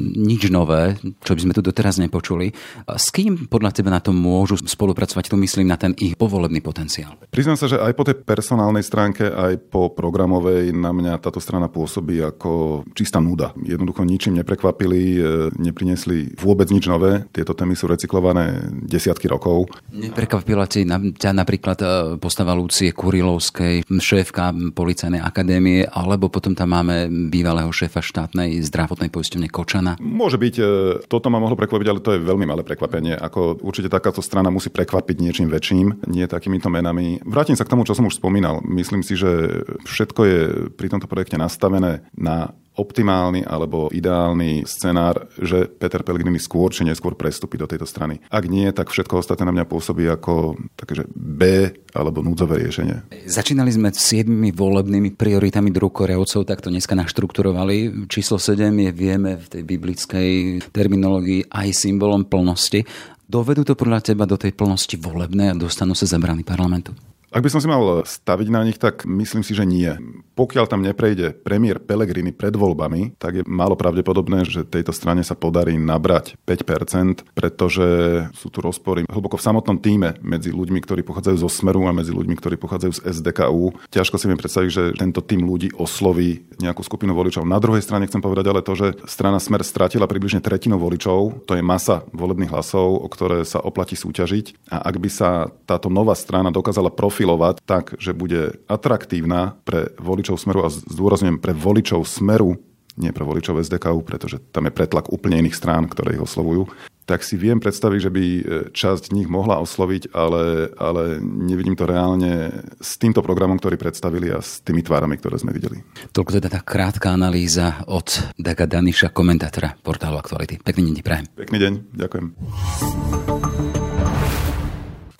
nič 0.00 0.48
nové, 0.48 0.96
čo 1.22 1.36
by 1.36 1.40
sme 1.44 1.56
tu 1.56 1.60
doteraz 1.64 2.00
nepočuli. 2.00 2.52
S 2.88 3.12
kým 3.12 3.46
podľa 3.46 3.70
teba 3.76 3.92
na 3.92 4.00
tom 4.00 4.16
môžu 4.16 4.60
spolupracovať? 4.60 5.30
Tu 5.30 5.36
myslím 5.36 5.68
na 5.68 5.76
ten 5.76 5.92
ich 6.00 6.16
povolebný 6.16 6.60
potenciál. 6.64 7.16
Priznám 7.30 7.60
sa, 7.60 7.70
že 7.70 7.78
aj 7.80 7.92
po 7.94 8.04
tej 8.06 8.16
personálnej 8.20 8.84
stránke, 8.84 9.28
aj 9.28 9.70
po 9.70 9.92
programovej 9.92 10.72
na 10.72 10.90
mňa 10.90 11.20
táto 11.20 11.38
strana 11.38 11.68
pôsobí 11.68 12.20
ako 12.24 12.82
čistá 12.96 13.20
núda. 13.20 13.52
Jednoducho 13.60 14.02
ničím 14.04 14.40
neprekvapili, 14.40 15.02
e, 15.16 15.20
neprinesli 15.60 16.34
vôbec 16.40 16.72
nič 16.72 16.88
nové. 16.88 17.28
Tieto 17.30 17.52
témy 17.52 17.76
sú 17.76 17.86
recyklované 17.90 18.72
desiatky 18.84 19.28
rokov. 19.28 19.70
Neprekvapila 19.92 20.64
ti 20.66 20.84
ťa 20.88 21.30
napríklad 21.36 21.78
e, 21.80 21.86
postava 22.18 22.56
Lucie 22.56 22.90
Kurilovskej, 22.90 23.86
šéfka 23.86 24.52
Policajnej 24.74 25.22
akadémie, 25.22 25.86
alebo 25.86 26.32
potom 26.32 26.56
tam 26.56 26.69
máme 26.70 27.10
bývalého 27.10 27.74
šéfa 27.74 27.98
štátnej 27.98 28.62
zdravotnej 28.62 29.10
poisťovne 29.10 29.50
Kočana. 29.50 29.98
Môže 29.98 30.38
byť, 30.38 30.54
e, 30.54 30.64
toto 31.10 31.26
ma 31.26 31.42
mohlo 31.42 31.58
prekvapiť, 31.58 31.88
ale 31.90 31.98
to 31.98 32.14
je 32.14 32.22
veľmi 32.22 32.46
malé 32.46 32.62
prekvapenie. 32.62 33.18
Ako 33.18 33.58
určite 33.66 33.90
takáto 33.90 34.22
strana 34.22 34.54
musí 34.54 34.70
prekvapiť 34.70 35.16
niečím 35.18 35.50
väčším, 35.50 36.06
nie 36.06 36.30
takýmito 36.30 36.70
menami. 36.70 37.18
Vrátim 37.26 37.58
sa 37.58 37.66
k 37.66 37.72
tomu, 37.74 37.82
čo 37.82 37.98
som 37.98 38.06
už 38.06 38.22
spomínal. 38.22 38.62
Myslím 38.62 39.02
si, 39.02 39.18
že 39.18 39.66
všetko 39.82 40.20
je 40.22 40.38
pri 40.78 40.86
tomto 40.86 41.10
projekte 41.10 41.34
nastavené 41.34 42.06
na 42.14 42.54
optimálny 42.80 43.44
alebo 43.44 43.92
ideálny 43.92 44.64
scenár, 44.64 45.28
že 45.36 45.68
Peter 45.68 46.00
Pellegrini 46.00 46.40
skôr 46.40 46.72
či 46.72 46.88
neskôr 46.88 47.12
prestúpi 47.12 47.60
do 47.60 47.68
tejto 47.68 47.84
strany. 47.84 48.16
Ak 48.32 48.48
nie, 48.48 48.64
tak 48.72 48.88
všetko 48.88 49.20
ostatné 49.20 49.44
na 49.44 49.54
mňa 49.60 49.68
pôsobí 49.68 50.08
ako 50.08 50.56
také, 50.74 51.04
že 51.04 51.04
B 51.12 51.68
alebo 51.92 52.24
núdzové 52.24 52.64
riešenie. 52.64 53.12
Začínali 53.28 53.68
sme 53.68 53.92
s 53.92 54.00
7 54.00 54.26
volebnými 54.56 55.12
prioritami 55.12 55.68
druhokoreovcov, 55.68 56.48
tak 56.48 56.64
to 56.64 56.72
dneska 56.72 56.96
naštrukturovali. 56.96 58.08
Číslo 58.08 58.40
7 58.40 58.72
je, 58.72 58.90
vieme, 58.94 59.36
v 59.36 59.46
tej 59.46 59.62
biblickej 59.66 60.30
terminológii 60.72 61.52
aj 61.52 61.68
symbolom 61.76 62.24
plnosti. 62.24 62.86
Dovedú 63.30 63.62
to 63.62 63.78
podľa 63.78 64.02
teba 64.10 64.26
do 64.26 64.34
tej 64.34 64.56
plnosti 64.56 64.98
volebnej 64.98 65.54
a 65.54 65.58
dostanú 65.58 65.94
sa 65.94 66.08
za 66.08 66.18
brány 66.18 66.42
parlamentu? 66.42 66.90
Ak 67.30 67.46
by 67.46 67.50
som 67.54 67.62
si 67.62 67.70
mal 67.70 68.02
staviť 68.02 68.48
na 68.50 68.66
nich, 68.66 68.74
tak 68.74 69.06
myslím 69.06 69.46
si, 69.46 69.54
že 69.54 69.62
nie. 69.62 69.86
Pokiaľ 70.34 70.66
tam 70.66 70.82
neprejde 70.82 71.30
premiér 71.30 71.78
Pelegrini 71.78 72.34
pred 72.34 72.50
voľbami, 72.58 73.14
tak 73.22 73.38
je 73.38 73.42
málo 73.46 73.78
pravdepodobné, 73.78 74.42
že 74.50 74.66
tejto 74.66 74.90
strane 74.90 75.22
sa 75.22 75.38
podarí 75.38 75.78
nabrať 75.78 76.34
5%, 76.42 77.30
pretože 77.38 77.86
sú 78.34 78.50
tu 78.50 78.58
rozpory 78.58 79.06
hlboko 79.06 79.38
v 79.38 79.46
samotnom 79.46 79.78
týme 79.78 80.18
medzi 80.26 80.50
ľuďmi, 80.50 80.82
ktorí 80.82 81.06
pochádzajú 81.06 81.36
zo 81.38 81.46
Smeru 81.46 81.86
a 81.86 81.94
medzi 81.94 82.10
ľuďmi, 82.10 82.34
ktorí 82.34 82.58
pochádzajú 82.58 82.98
z 82.98 83.00
SDKU. 83.06 83.78
Ťažko 83.94 84.16
si 84.18 84.26
mi 84.26 84.34
predstaviť, 84.34 84.70
že 84.74 84.84
tento 84.98 85.22
tým 85.22 85.46
ľudí 85.46 85.70
osloví 85.78 86.50
nejakú 86.58 86.82
skupinu 86.82 87.14
voličov. 87.14 87.46
Na 87.46 87.62
druhej 87.62 87.86
strane 87.86 88.10
chcem 88.10 88.18
povedať 88.18 88.50
ale 88.50 88.66
to, 88.66 88.74
že 88.74 88.98
strana 89.06 89.38
Smer 89.38 89.62
stratila 89.62 90.10
približne 90.10 90.42
tretinu 90.42 90.82
voličov, 90.82 91.46
to 91.46 91.54
je 91.54 91.62
masa 91.62 92.02
volebných 92.10 92.50
hlasov, 92.50 93.06
o 93.06 93.06
ktoré 93.06 93.46
sa 93.46 93.62
oplatí 93.62 93.94
súťažiť. 93.94 94.66
A 94.74 94.82
ak 94.82 94.98
by 94.98 95.10
sa 95.14 95.46
táto 95.62 95.86
nová 95.86 96.18
strana 96.18 96.50
dokázala 96.50 96.90
profilovať 96.90 97.19
profilovať 97.20 97.60
tak, 97.68 98.00
že 98.00 98.16
bude 98.16 98.64
atraktívna 98.64 99.60
pre 99.68 99.92
voličov 100.00 100.40
Smeru 100.40 100.64
a 100.64 100.72
zdôrazňujem 100.72 101.36
pre 101.36 101.52
voličov 101.52 102.08
Smeru, 102.08 102.56
nie 102.96 103.12
pre 103.12 103.28
voličov 103.28 103.60
SDKU, 103.60 104.00
pretože 104.08 104.40
tam 104.56 104.64
je 104.64 104.72
pretlak 104.72 105.12
úplne 105.12 105.36
iných 105.44 105.52
strán, 105.52 105.84
ktoré 105.84 106.16
ich 106.16 106.24
oslovujú, 106.24 106.64
tak 107.04 107.20
si 107.20 107.36
viem 107.36 107.60
predstaviť, 107.60 108.00
že 108.00 108.10
by 108.10 108.24
e, 108.24 108.42
časť 108.72 109.12
nich 109.12 109.28
mohla 109.28 109.60
osloviť, 109.60 110.16
ale, 110.16 110.72
ale 110.80 111.20
nevidím 111.20 111.76
to 111.76 111.84
reálne 111.84 112.64
s 112.80 112.96
týmto 112.96 113.20
programom, 113.20 113.60
ktorý 113.60 113.76
predstavili 113.76 114.32
a 114.32 114.40
s 114.40 114.64
tými 114.64 114.80
tvárami, 114.80 115.20
ktoré 115.20 115.36
sme 115.36 115.52
videli. 115.52 115.84
Toľko 116.16 116.40
teda 116.40 116.48
tá 116.48 116.60
krátka 116.64 117.12
analýza 117.12 117.84
od 117.84 118.32
Daga 118.40 118.64
Daniša, 118.64 119.12
komentátora 119.12 119.76
portálu 119.84 120.16
Aktuality. 120.16 120.56
Pekný 120.56 120.88
deň 120.88 121.04
prajem. 121.04 121.26
Pekný 121.36 121.58
deň, 121.60 121.72
ďakujem. 122.00 123.39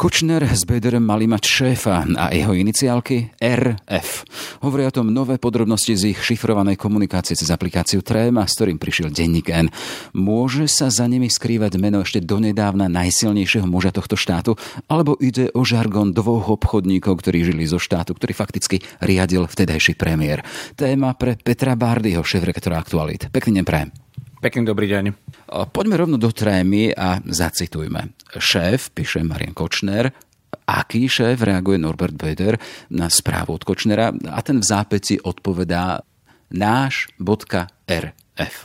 Kočner 0.00 0.40
s 0.48 0.64
Bederem 0.64 1.04
mali 1.04 1.28
mať 1.28 1.44
šéfa 1.44 2.08
a 2.16 2.32
jeho 2.32 2.56
iniciálky 2.56 3.36
RF. 3.36 4.24
Hovoria 4.64 4.88
o 4.88 4.96
tom 4.96 5.12
nové 5.12 5.36
podrobnosti 5.36 5.92
z 5.92 6.16
ich 6.16 6.20
šifrovanej 6.24 6.80
komunikácie 6.80 7.36
cez 7.36 7.52
aplikáciu 7.52 8.00
Tréma, 8.00 8.48
s 8.48 8.56
ktorým 8.56 8.80
prišiel 8.80 9.12
denník 9.12 9.52
N. 9.52 9.68
Môže 10.16 10.72
sa 10.72 10.88
za 10.88 11.04
nimi 11.04 11.28
skrývať 11.28 11.76
meno 11.76 12.00
ešte 12.00 12.24
donedávna 12.24 12.88
najsilnejšieho 12.88 13.68
muža 13.68 13.92
tohto 13.92 14.16
štátu, 14.16 14.56
alebo 14.88 15.20
ide 15.20 15.52
o 15.52 15.68
žargon 15.68 16.16
dvoch 16.16 16.48
obchodníkov, 16.48 17.20
ktorí 17.20 17.44
žili 17.52 17.68
zo 17.68 17.76
štátu, 17.76 18.16
ktorý 18.16 18.32
fakticky 18.32 18.80
riadil 19.04 19.44
vtedajší 19.44 20.00
premiér. 20.00 20.40
Téma 20.80 21.12
pre 21.12 21.36
Petra 21.36 21.76
Bardyho, 21.76 22.24
šéf-rektora 22.24 22.80
Aktualit. 22.80 23.28
Pekný 23.28 23.60
deň 23.60 23.66
prajem. 23.68 23.92
Pekný 24.40 24.64
dobrý 24.64 24.88
deň. 24.88 25.04
Poďme 25.68 26.00
rovno 26.00 26.16
do 26.16 26.32
trémy 26.32 26.96
a 26.96 27.20
zacitujme. 27.20 28.16
Šéf, 28.38 28.94
píše 28.94 29.26
Marian 29.26 29.54
Kočner, 29.54 30.12
aký 30.66 31.08
šéf 31.10 31.42
reaguje 31.42 31.78
Norbert 31.78 32.14
Böder 32.14 32.58
na 32.90 33.10
správu 33.10 33.58
od 33.58 33.64
Kočnera 33.66 34.14
a 34.14 34.42
ten 34.42 34.62
v 34.62 34.66
zápeci 34.66 35.18
odpovedá 35.18 35.98
náš.rf. 36.50 38.56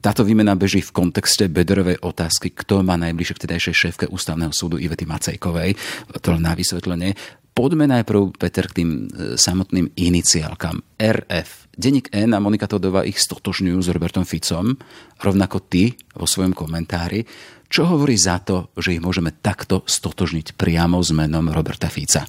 Táto 0.00 0.24
výmena 0.24 0.56
beží 0.56 0.80
v 0.80 0.92
kontexte 0.92 1.52
Bederovej 1.52 2.00
otázky, 2.00 2.56
kto 2.56 2.80
má 2.80 2.96
najbližšie 2.96 3.36
k 3.36 3.42
tedajšej 3.44 3.76
šéfke 3.76 4.08
ústavného 4.08 4.48
súdu 4.48 4.80
Ivety 4.80 5.04
Macejkovej. 5.04 5.76
To 6.24 6.32
len 6.32 6.48
na 6.48 6.56
vysvetlenie. 6.56 7.12
Poďme 7.52 7.84
najprv, 7.84 8.32
Peter, 8.40 8.64
k 8.64 8.80
tým 8.80 8.90
e, 9.12 9.36
samotným 9.36 9.92
iniciálkam. 9.92 10.80
RF. 10.96 11.68
Deník 11.76 12.08
N 12.08 12.32
a 12.32 12.40
Monika 12.40 12.64
Todová 12.64 13.04
ich 13.04 13.20
stotožňujú 13.20 13.78
s 13.80 13.92
Robertom 13.92 14.24
Ficom, 14.24 14.72
rovnako 15.20 15.60
ty 15.68 15.92
vo 16.16 16.24
svojom 16.24 16.56
komentári. 16.56 17.28
Čo 17.68 17.92
hovorí 17.92 18.16
za 18.16 18.40
to, 18.40 18.72
že 18.80 18.96
ich 18.96 19.04
môžeme 19.04 19.36
takto 19.36 19.84
stotožniť 19.84 20.56
priamo 20.56 21.00
s 21.04 21.12
menom 21.12 21.52
Roberta 21.52 21.92
Fica? 21.92 22.24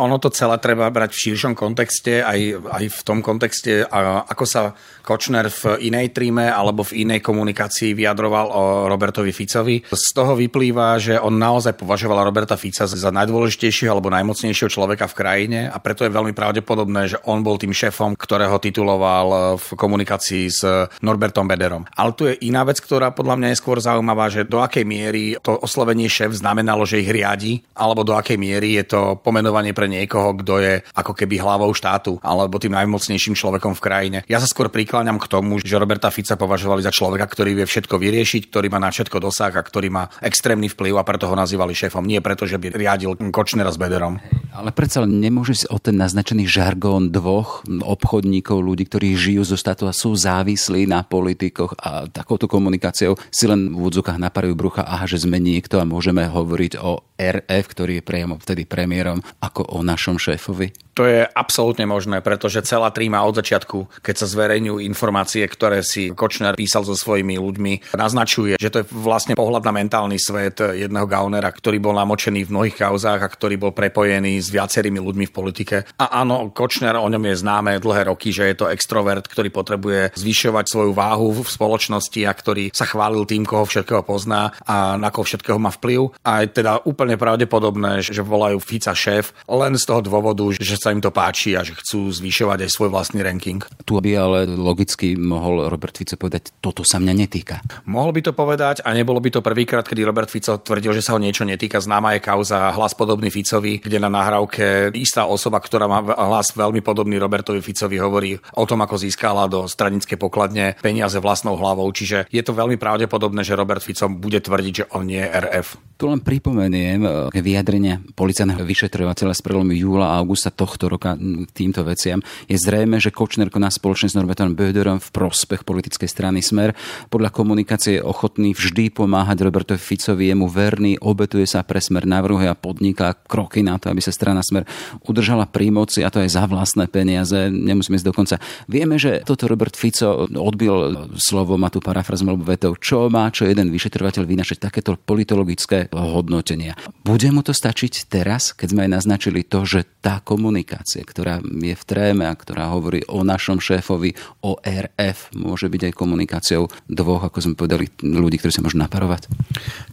Ono 0.00 0.16
to 0.16 0.32
celé 0.32 0.56
treba 0.56 0.88
brať 0.88 1.12
v 1.12 1.22
širšom 1.28 1.52
kontexte, 1.52 2.24
aj, 2.24 2.64
aj 2.64 2.84
v 2.88 3.00
tom 3.04 3.20
kontexte, 3.20 3.84
ako 3.84 4.44
sa 4.48 4.72
Kočner 5.04 5.50
v 5.50 5.90
inej 5.90 6.16
tríme 6.16 6.48
alebo 6.48 6.86
v 6.86 7.04
inej 7.04 7.20
komunikácii 7.20 7.92
vyjadroval 7.92 8.46
o 8.48 8.62
Robertovi 8.86 9.34
Ficovi. 9.34 9.82
Z 9.90 10.08
toho 10.14 10.38
vyplýva, 10.38 10.96
že 11.02 11.18
on 11.18 11.36
naozaj 11.36 11.76
považoval 11.76 12.24
Roberta 12.24 12.54
Fica 12.54 12.86
za 12.86 13.10
najdôležitejšieho 13.10 13.90
alebo 13.90 14.12
najmocnejšieho 14.12 14.70
človeka 14.70 15.10
v 15.10 15.18
krajine 15.18 15.60
a 15.66 15.76
preto 15.82 16.06
je 16.06 16.14
veľmi 16.14 16.30
pravdepodobné, 16.30 17.10
že 17.10 17.18
on 17.26 17.42
bol 17.42 17.58
tým 17.58 17.74
šéfom, 17.74 18.14
ktorého 18.14 18.62
tituloval 18.62 19.58
v 19.58 19.68
komunikácii 19.74 20.44
s 20.46 20.62
Norbertom 21.02 21.50
Bederom. 21.50 21.82
Ale 21.98 22.14
tu 22.14 22.30
je 22.30 22.38
iná 22.46 22.62
vec, 22.62 22.78
ktorá 22.78 23.10
podľa 23.10 23.34
mňa 23.34 23.48
je 23.50 23.60
skôr 23.60 23.82
zaujímavá, 23.82 24.30
že 24.30 24.46
do 24.46 24.62
akej 24.62 24.86
miery 24.86 25.34
to 25.42 25.58
oslovenie 25.58 26.06
šéf 26.06 26.38
znamenalo, 26.38 26.86
že 26.86 27.02
ich 27.02 27.10
riadi, 27.10 27.66
alebo 27.74 28.06
do 28.06 28.14
akej 28.14 28.38
miery 28.38 28.78
je 28.78 28.94
to 28.94 29.00
pomenovanie 29.18 29.74
pre 29.74 29.89
niekoho, 29.90 30.38
kto 30.38 30.62
je 30.62 30.74
ako 30.94 31.12
keby 31.18 31.42
hlavou 31.42 31.74
štátu 31.74 32.22
alebo 32.22 32.62
tým 32.62 32.78
najmocnejším 32.78 33.34
človekom 33.34 33.74
v 33.74 33.82
krajine. 33.82 34.18
Ja 34.30 34.38
sa 34.38 34.46
skôr 34.46 34.70
prikláňam 34.70 35.18
k 35.18 35.26
tomu, 35.26 35.58
že 35.58 35.74
Roberta 35.74 36.08
Fica 36.14 36.38
považovali 36.38 36.86
za 36.86 36.94
človeka, 36.94 37.26
ktorý 37.26 37.58
vie 37.58 37.66
všetko 37.66 37.98
vyriešiť, 37.98 38.46
ktorý 38.48 38.70
má 38.70 38.78
na 38.78 38.94
všetko 38.94 39.18
dosah 39.18 39.50
a 39.50 39.62
ktorý 39.66 39.90
má 39.90 40.06
extrémny 40.22 40.70
vplyv 40.70 40.94
a 41.00 41.06
preto 41.06 41.26
ho 41.26 41.34
nazývali 41.34 41.74
šéfom. 41.74 42.06
Nie 42.06 42.22
preto, 42.22 42.46
že 42.46 42.56
by 42.62 42.70
riadil 42.70 43.18
Kočnera 43.34 43.74
s 43.74 43.80
Bederom. 43.80 44.22
Ale 44.50 44.74
predsa 44.74 45.06
nemôže 45.06 45.66
o 45.70 45.78
ten 45.78 45.94
naznačený 45.96 46.44
žargón 46.44 47.14
dvoch 47.14 47.62
obchodníkov, 47.66 48.58
ľudí, 48.60 48.84
ktorí 48.90 49.14
žijú 49.14 49.42
zo 49.46 49.56
štátu 49.56 49.86
a 49.86 49.94
sú 49.94 50.12
závislí 50.12 50.90
na 50.90 51.06
politikoch 51.06 51.78
a 51.78 52.10
takouto 52.10 52.50
komunikáciou 52.50 53.14
si 53.30 53.46
len 53.46 53.70
v 53.70 53.78
úvodzokách 53.78 54.18
naparujú 54.18 54.54
brucha, 54.58 54.82
aha, 54.82 55.06
že 55.06 55.22
sme 55.22 55.38
niekto 55.38 55.78
a 55.78 55.86
môžeme 55.86 56.26
hovoriť 56.26 56.82
o 56.82 57.06
RF, 57.14 57.64
ktorý 57.70 58.02
je 58.02 58.04
priamo 58.04 58.34
vtedy 58.42 58.66
premiérom, 58.66 59.22
ako 59.38 59.69
o 59.70 59.80
našom 59.86 60.18
šéfovi? 60.18 60.74
To 60.98 61.06
je 61.08 61.24
absolútne 61.24 61.88
možné, 61.88 62.20
pretože 62.20 62.66
celá 62.66 62.92
tríma 62.92 63.24
od 63.24 63.38
začiatku, 63.40 64.02
keď 64.04 64.14
sa 64.20 64.26
zverejňujú 64.28 64.84
informácie, 64.84 65.40
ktoré 65.48 65.80
si 65.80 66.12
Kočner 66.12 66.58
písal 66.58 66.84
so 66.84 66.92
svojimi 66.92 67.40
ľuďmi, 67.40 67.96
naznačuje, 67.96 68.60
že 68.60 68.68
to 68.68 68.82
je 68.82 68.90
vlastne 68.90 69.32
pohľad 69.38 69.64
na 69.64 69.72
mentálny 69.72 70.20
svet 70.20 70.60
jedného 70.60 71.06
gaunera, 71.08 71.48
ktorý 71.48 71.80
bol 71.80 71.96
namočený 71.96 72.44
v 72.44 72.52
mnohých 72.52 72.76
kauzách 72.84 73.22
a 73.22 73.32
ktorý 73.32 73.56
bol 73.56 73.72
prepojený 73.72 74.42
s 74.42 74.52
viacerými 74.52 75.00
ľuďmi 75.00 75.24
v 75.30 75.32
politike. 75.32 75.76
A 75.96 76.20
áno, 76.20 76.52
Kočner 76.52 76.98
o 76.98 77.08
ňom 77.08 77.22
je 77.32 77.40
známe 77.40 77.80
dlhé 77.80 78.10
roky, 78.10 78.34
že 78.34 78.52
je 78.52 78.56
to 78.60 78.68
extrovert, 78.68 79.24
ktorý 79.24 79.48
potrebuje 79.48 80.12
zvyšovať 80.18 80.64
svoju 80.68 80.92
váhu 80.92 81.40
v 81.40 81.48
spoločnosti 81.48 82.20
a 82.26 82.32
ktorý 82.34 82.74
sa 82.76 82.84
chválil 82.84 83.24
tým, 83.24 83.48
koho 83.48 83.64
všetkého 83.64 84.04
pozná 84.04 84.52
a 84.66 84.98
na 84.98 85.08
koho 85.08 85.24
všetkého 85.24 85.56
má 85.56 85.72
vplyv. 85.72 86.12
A 86.26 86.44
je 86.44 86.60
teda 86.60 86.82
úplne 86.84 87.16
pravdepodobné, 87.16 88.04
že 88.04 88.20
volajú 88.20 88.60
Fica 88.60 88.92
šéf 88.92 89.32
len 89.60 89.76
z 89.76 89.84
toho 89.84 90.00
dôvodu, 90.00 90.48
že 90.56 90.80
sa 90.80 90.90
im 90.90 91.04
to 91.04 91.12
páči 91.12 91.52
a 91.52 91.60
že 91.60 91.76
chcú 91.76 92.08
zvyšovať 92.08 92.64
aj 92.64 92.70
svoj 92.72 92.88
vlastný 92.88 93.20
ranking. 93.20 93.60
Tu 93.84 93.92
by 93.92 94.12
ale 94.16 94.38
logicky 94.48 95.14
mohol 95.20 95.68
Robert 95.68 96.00
Fico 96.00 96.16
povedať, 96.16 96.56
toto 96.64 96.80
sa 96.80 96.96
mňa 96.96 97.14
netýka. 97.14 97.60
Mohol 97.84 98.16
by 98.16 98.20
to 98.24 98.32
povedať 98.32 98.76
a 98.80 98.96
nebolo 98.96 99.20
by 99.20 99.28
to 99.28 99.44
prvýkrát, 99.44 99.84
kedy 99.84 100.00
Robert 100.00 100.32
Fico 100.32 100.56
tvrdil, 100.56 100.96
že 100.96 101.04
sa 101.04 101.14
ho 101.14 101.20
niečo 101.20 101.44
netýka. 101.44 101.82
Známa 101.82 102.16
je 102.16 102.24
kauza 102.24 102.72
hlas 102.72 102.96
podobný 102.96 103.28
Ficovi, 103.28 103.82
kde 103.82 104.00
na 104.00 104.08
nahrávke 104.08 104.94
istá 104.96 105.28
osoba, 105.28 105.60
ktorá 105.60 105.84
má 105.84 106.00
hlas 106.00 106.56
veľmi 106.56 106.80
podobný 106.80 107.20
Robertovi 107.20 107.60
Ficovi, 107.60 108.00
hovorí 108.00 108.38
o 108.56 108.64
tom, 108.64 108.80
ako 108.80 108.96
získala 108.96 109.50
do 109.50 109.68
stranickej 109.68 110.16
pokladne 110.16 110.78
peniaze 110.80 111.18
vlastnou 111.20 111.58
hlavou. 111.58 111.90
Čiže 111.90 112.30
je 112.30 112.42
to 112.42 112.56
veľmi 112.56 112.80
pravdepodobné, 112.80 113.44
že 113.44 113.58
Robert 113.58 113.84
Fico 113.84 114.08
bude 114.08 114.40
tvrdiť, 114.40 114.74
že 114.74 114.88
on 114.94 115.04
nie 115.04 115.20
je 115.20 115.28
RF. 115.28 115.89
Tu 116.00 116.08
len 116.08 116.24
pripomeniem 116.24 117.04
eh, 117.04 117.44
vyjadrenia 117.44 118.00
policajného 118.16 118.64
vyšetrovateľa 118.64 119.36
z 119.36 119.42
prelomu 119.44 119.76
júla 119.76 120.16
a 120.16 120.24
augusta 120.24 120.48
tohto 120.48 120.88
roka 120.88 121.12
k 121.20 121.50
týmto 121.52 121.84
veciam. 121.84 122.24
Je 122.48 122.56
zrejme, 122.56 122.96
že 122.96 123.12
Kočner 123.12 123.52
koná 123.52 123.68
spoločne 123.68 124.08
s 124.08 124.16
Norbertom 124.16 124.56
Böderom 124.56 124.96
v 124.96 125.08
prospech 125.12 125.68
politickej 125.68 126.08
strany 126.08 126.40
Smer. 126.40 126.72
Podľa 127.12 127.28
komunikácie 127.36 128.00
je 128.00 128.06
ochotný 128.06 128.56
vždy 128.56 128.96
pomáhať 128.96 129.44
Robertovi 129.44 129.76
Ficovi, 129.76 130.32
je 130.32 130.34
mu 130.40 130.48
verný, 130.48 130.96
obetuje 131.04 131.44
sa 131.44 131.60
pre 131.68 131.84
Smer, 131.84 132.08
navrhuje 132.08 132.48
a 132.48 132.56
podniká 132.56 133.20
kroky 133.28 133.60
na 133.60 133.76
to, 133.76 133.92
aby 133.92 134.00
sa 134.00 134.08
strana 134.08 134.40
Smer 134.40 134.64
udržala 135.04 135.44
pri 135.44 135.68
moci 135.68 136.00
a 136.00 136.08
to 136.08 136.24
aj 136.24 136.32
za 136.32 136.48
vlastné 136.48 136.88
peniaze. 136.88 137.52
Nemusíme 137.52 138.00
ísť 138.00 138.08
dokonca. 138.08 138.40
Vieme, 138.72 138.96
že 138.96 139.20
toto 139.20 139.44
Robert 139.44 139.76
Fico 139.76 140.24
odbil 140.24 141.12
slovom 141.20 141.60
a 141.60 141.68
tu 141.68 141.84
parafrazom 141.84 142.32
alebo 142.32 142.48
vetou, 142.48 142.72
čo 142.80 143.12
má 143.12 143.28
čo 143.28 143.44
jeden 143.44 143.68
vyšetrovateľ 143.68 144.24
vynašať 144.24 144.64
takéto 144.64 144.96
politologické 144.96 145.89
hodnotenia. 145.92 146.78
Bude 147.02 147.28
mu 147.34 147.42
to 147.42 147.50
stačiť 147.50 148.06
teraz, 148.06 148.54
keď 148.54 148.68
sme 148.70 148.80
aj 148.86 148.90
naznačili 149.02 149.42
to, 149.42 149.66
že 149.66 149.86
tá 150.00 150.22
komunikácia, 150.22 151.02
ktorá 151.04 151.42
je 151.42 151.74
v 151.76 151.84
tréme 151.84 152.24
a 152.24 152.34
ktorá 152.34 152.72
hovorí 152.72 153.04
o 153.10 153.26
našom 153.26 153.58
šéfovi, 153.58 154.14
o 154.40 154.56
RF, 154.62 155.34
môže 155.36 155.68
byť 155.68 155.90
aj 155.90 155.98
komunikáciou 155.98 156.70
dvoch, 156.88 157.26
ako 157.26 157.38
sme 157.42 157.54
povedali, 157.58 157.90
ľudí, 158.00 158.38
ktorí 158.40 158.52
sa 158.54 158.64
môžu 158.64 158.78
naparovať? 158.78 159.28